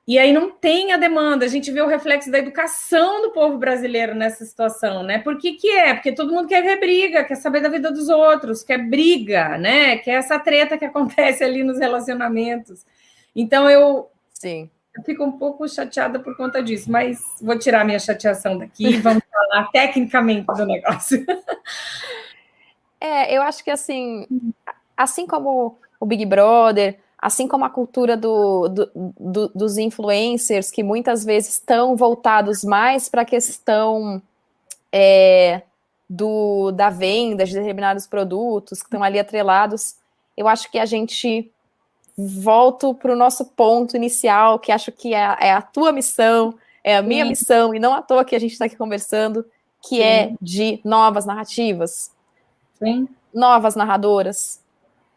[0.06, 3.58] e aí não tem a demanda, a gente vê o reflexo da educação do povo
[3.58, 5.18] brasileiro nessa situação, né?
[5.18, 5.94] Por que, que é?
[5.94, 9.98] Porque todo mundo quer ver briga, quer saber da vida dos outros, quer briga, né?
[9.98, 12.86] Quer essa treta que acontece ali nos relacionamentos.
[13.34, 14.70] Então eu, Sim.
[14.96, 18.98] eu fico um pouco chateada por conta disso, mas vou tirar minha chateação daqui e
[18.98, 21.26] vamos falar tecnicamente do negócio.
[23.00, 24.24] É, eu acho que assim,
[24.96, 30.82] assim como o Big Brother, assim como a cultura do, do, do, dos influencers, que
[30.82, 34.22] muitas vezes estão voltados mais para a questão
[34.92, 35.62] é,
[36.08, 39.96] do, da venda de determinados produtos, que estão ali atrelados,
[40.36, 41.50] eu acho que a gente
[42.16, 46.54] volta para o nosso ponto inicial, que acho que é, é a tua missão,
[46.84, 47.30] é a minha Sim.
[47.30, 49.44] missão, e não à toa que a gente está aqui conversando,
[49.82, 50.32] que é Sim.
[50.32, 52.10] é de novas narrativas,
[52.78, 53.08] Sim.
[53.34, 54.60] novas narradoras,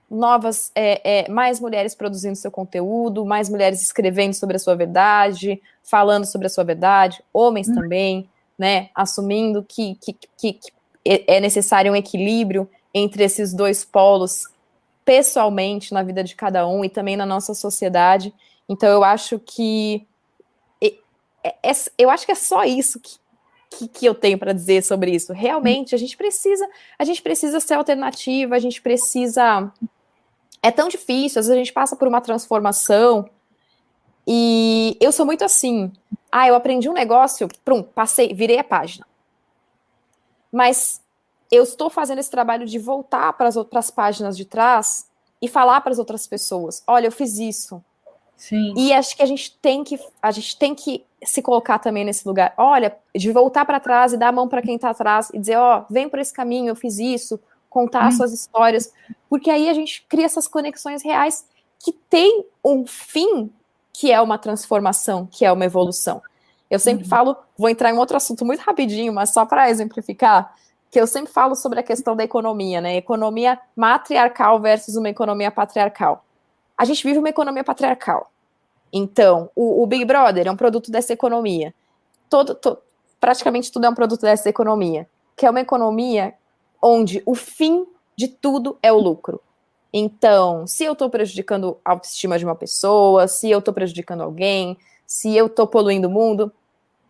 [0.09, 5.61] novas, é, é, mais mulheres produzindo seu conteúdo, mais mulheres escrevendo sobre a sua verdade,
[5.83, 7.75] falando sobre a sua verdade, homens uhum.
[7.75, 10.73] também, né, assumindo que, que, que, que,
[11.05, 14.43] é necessário um equilíbrio entre esses dois polos,
[15.05, 18.33] pessoalmente, na vida de cada um e também na nossa sociedade.
[18.67, 20.05] Então, eu acho que.
[21.41, 23.17] É, é, eu acho que é só isso que,
[23.71, 25.31] que, que, eu tenho para dizer sobre isso.
[25.31, 29.71] Realmente, a gente precisa, a gente precisa ser alternativa, a gente precisa
[30.61, 33.29] é tão difícil, às vezes a gente passa por uma transformação
[34.27, 35.91] e eu sou muito assim.
[36.31, 39.05] Ah, eu aprendi um negócio, prum, passei, virei a página.
[40.51, 41.01] Mas
[41.51, 45.07] eu estou fazendo esse trabalho de voltar para as outras páginas de trás
[45.41, 47.83] e falar para as outras pessoas: olha, eu fiz isso.
[48.37, 48.73] Sim.
[48.77, 52.27] E acho que a gente tem que a gente tem que se colocar também nesse
[52.27, 52.53] lugar.
[52.57, 55.57] Olha, de voltar para trás e dar a mão para quem está atrás e dizer,
[55.57, 57.39] ó, oh, vem por esse caminho, eu fiz isso,
[57.69, 58.11] contar hum.
[58.11, 58.91] suas histórias,
[59.29, 61.45] porque aí a gente cria essas conexões reais
[61.77, 63.51] que tem um fim
[63.93, 66.21] que é uma transformação, que é uma evolução.
[66.69, 67.09] Eu sempre uhum.
[67.09, 70.53] falo, vou entrar em outro assunto muito rapidinho, mas só para exemplificar,
[70.91, 72.95] que eu sempre falo sobre a questão da economia, né?
[72.95, 76.23] Economia matriarcal versus uma economia patriarcal.
[76.77, 78.31] A gente vive uma economia patriarcal.
[78.91, 81.73] Então, o, o Big Brother é um produto dessa economia.
[82.29, 82.77] Todo, to,
[83.19, 86.33] praticamente tudo é um produto dessa economia, que é uma economia
[86.81, 89.41] onde o fim de tudo é o lucro.
[89.91, 94.77] Então, se eu estou prejudicando a autoestima de uma pessoa, se eu estou prejudicando alguém,
[95.05, 96.51] se eu estou poluindo o mundo,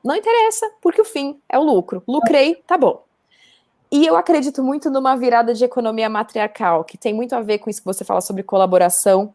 [0.03, 2.01] não interessa, porque o fim é o lucro.
[2.07, 3.03] Lucrei, tá bom.
[3.91, 7.69] E eu acredito muito numa virada de economia matriarcal, que tem muito a ver com
[7.69, 9.33] isso que você fala sobre colaboração,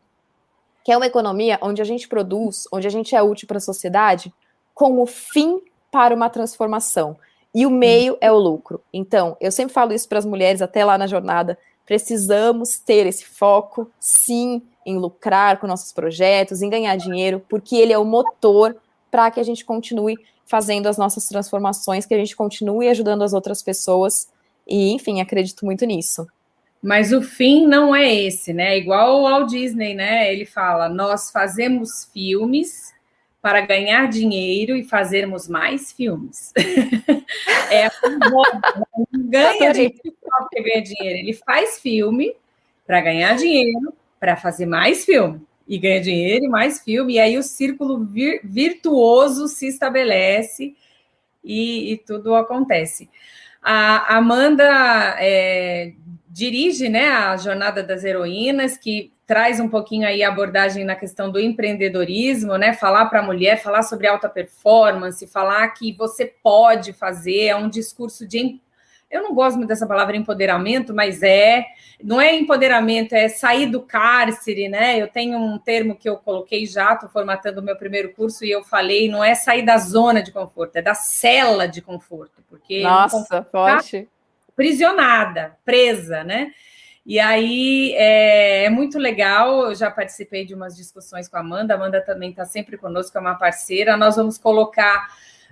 [0.85, 3.61] que é uma economia onde a gente produz, onde a gente é útil para a
[3.61, 4.32] sociedade,
[4.72, 5.61] com o fim
[5.91, 7.16] para uma transformação.
[7.55, 8.82] E o meio é o lucro.
[8.92, 11.57] Então, eu sempre falo isso para as mulheres, até lá na jornada.
[11.86, 17.92] Precisamos ter esse foco, sim, em lucrar com nossos projetos, em ganhar dinheiro, porque ele
[17.92, 18.76] é o motor
[19.11, 23.32] para que a gente continue fazendo as nossas transformações, que a gente continue ajudando as
[23.32, 24.28] outras pessoas
[24.66, 26.26] e, enfim, acredito muito nisso.
[26.82, 28.76] Mas o fim não é esse, né?
[28.76, 30.30] Igual o Walt Disney, né?
[30.30, 32.93] Ele fala: nós fazemos filmes
[33.45, 36.51] para ganhar dinheiro e fazermos mais filmes.
[37.70, 40.14] é não ganha dinheiro
[40.62, 41.18] ganha dinheiro.
[41.18, 42.34] Ele faz filme
[42.86, 45.42] para ganhar dinheiro, para fazer mais filme.
[45.68, 47.12] E ganha dinheiro e mais filme.
[47.12, 50.74] E aí o círculo vir, virtuoso se estabelece
[51.45, 53.11] e, e tudo acontece.
[53.62, 55.92] A Amanda é,
[56.30, 61.31] dirige né, a Jornada das Heroínas, que traz um pouquinho aí a abordagem na questão
[61.31, 62.72] do empreendedorismo, né?
[62.72, 67.68] Falar para a mulher, falar sobre alta performance, falar que você pode fazer, é um
[67.68, 68.61] discurso de
[69.14, 71.64] eu não gosto muito dessa palavra empoderamento, mas é,
[72.03, 75.01] não é empoderamento, é sair do cárcere, né?
[75.01, 78.51] Eu tenho um termo que eu coloquei já, estou formatando o meu primeiro curso e
[78.51, 82.83] eu falei, não é sair da zona de conforto, é da cela de conforto, porque
[82.83, 84.09] nossa, forte,
[84.57, 86.51] prisionada, presa, né?
[87.07, 89.66] E aí é, é, muito legal.
[89.66, 91.74] Eu já participei de umas discussões com a Amanda.
[91.74, 93.96] A Amanda também está sempre conosco, é uma parceira.
[93.96, 95.09] Nós vamos colocar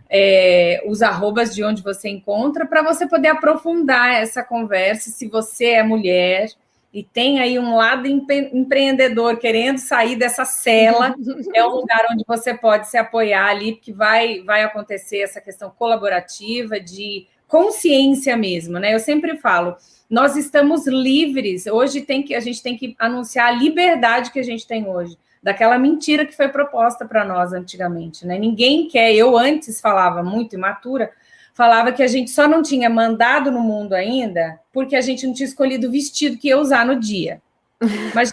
[0.08, 5.10] é, os arrobas de onde você encontra, para você poder aprofundar essa conversa.
[5.10, 6.48] Se você é mulher
[6.92, 11.14] e tem aí um lado empre empreendedor querendo sair dessa cela,
[11.54, 15.70] é um lugar onde você pode se apoiar ali, porque vai, vai acontecer essa questão
[15.70, 18.94] colaborativa de consciência mesmo, né?
[18.94, 19.76] Eu sempre falo,
[20.08, 21.66] nós estamos livres.
[21.66, 25.18] Hoje tem que a gente tem que anunciar a liberdade que a gente tem hoje
[25.42, 28.38] daquela mentira que foi proposta para nós antigamente, né?
[28.38, 29.14] Ninguém quer.
[29.14, 31.10] Eu antes falava muito imatura,
[31.52, 35.34] falava que a gente só não tinha mandado no mundo ainda porque a gente não
[35.34, 37.42] tinha escolhido o vestido que ia usar no dia.
[38.14, 38.32] Mas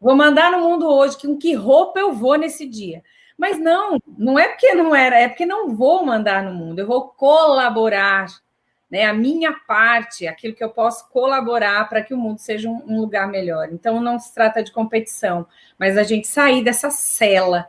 [0.00, 3.02] vou mandar no mundo hoje que com que roupa eu vou nesse dia.
[3.36, 6.86] Mas não, não é porque não era, é porque não vou mandar no mundo, eu
[6.86, 8.43] vou colaborar
[8.94, 12.80] né, a minha parte, aquilo que eu posso colaborar para que o mundo seja um,
[12.86, 13.70] um, lugar melhor.
[13.72, 17.68] Então, não se trata de competição, mas a gente sair dessa cela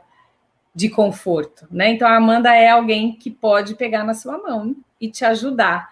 [0.76, 1.89] de conforto, né?
[1.89, 5.89] Então, a Amanda é alguém que pode pegar na sua mão e te ajudar.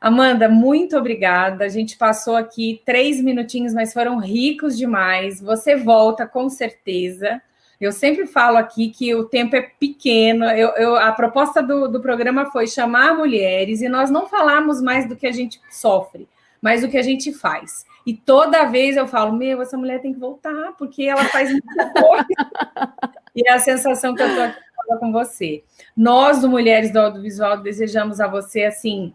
[0.00, 1.64] Amanda, muito obrigada.
[1.64, 5.40] A gente passou aqui três minutinhos, mas foram ricos demais.
[5.40, 7.42] Você volta com certeza.
[7.80, 10.44] Eu sempre falo aqui que o tempo é pequeno.
[10.46, 15.08] Eu, eu, a proposta do, do programa foi chamar mulheres e nós não falamos mais
[15.08, 16.28] do que a gente sofre,
[16.60, 17.86] mas do que a gente faz.
[18.04, 21.92] E toda vez eu falo, meu, essa mulher tem que voltar, porque ela faz muita
[21.92, 22.26] coisa.
[23.36, 24.60] e é a sensação que eu estou aqui
[24.98, 25.62] com você.
[25.96, 29.14] Nós, do Mulheres do Audiovisual, desejamos a você, assim,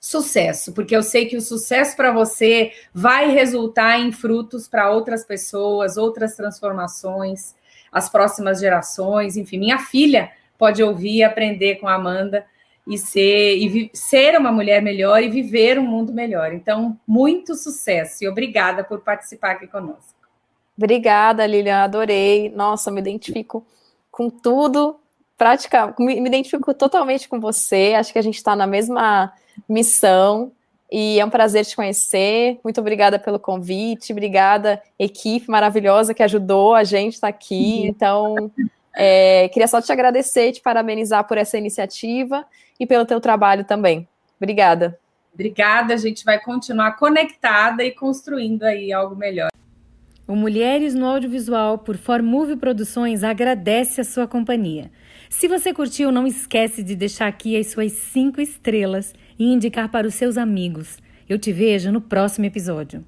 [0.00, 5.24] sucesso, porque eu sei que o sucesso para você vai resultar em frutos para outras
[5.24, 7.54] pessoas, outras transformações
[7.96, 12.44] as próximas gerações, enfim, minha filha pode ouvir aprender com a Amanda
[12.86, 16.52] e ser e ser uma mulher melhor e viver um mundo melhor.
[16.52, 20.14] Então, muito sucesso e obrigada por participar aqui conosco.
[20.76, 22.50] Obrigada, Lilian, adorei.
[22.50, 23.66] Nossa, me identifico
[24.10, 25.00] com tudo,
[25.38, 27.94] praticamente, me identifico totalmente com você.
[27.96, 29.32] Acho que a gente está na mesma
[29.66, 30.52] missão
[30.90, 32.58] E é um prazer te conhecer.
[32.62, 34.12] Muito obrigada pelo convite.
[34.12, 37.86] Obrigada, equipe maravilhosa que ajudou a gente estar tá aqui.
[37.86, 38.50] Então,
[38.94, 42.46] é, queria só te agradecer e te parabenizar por essa iniciativa
[42.78, 44.08] e pelo teu trabalho também.
[44.40, 44.98] Obrigada.
[45.34, 49.50] Obrigada, a gente vai continuar conectada e construindo aí algo melhor.
[50.26, 54.90] O Mulheres no Audiovisual por Formove Produções agradece a sua companhia.
[55.28, 60.06] Se você curtiu, não esquece de deixar aqui as suas cinco estrelas e indicar para
[60.06, 60.98] os seus amigos.
[61.28, 63.04] Eu te vejo no próximo episódio.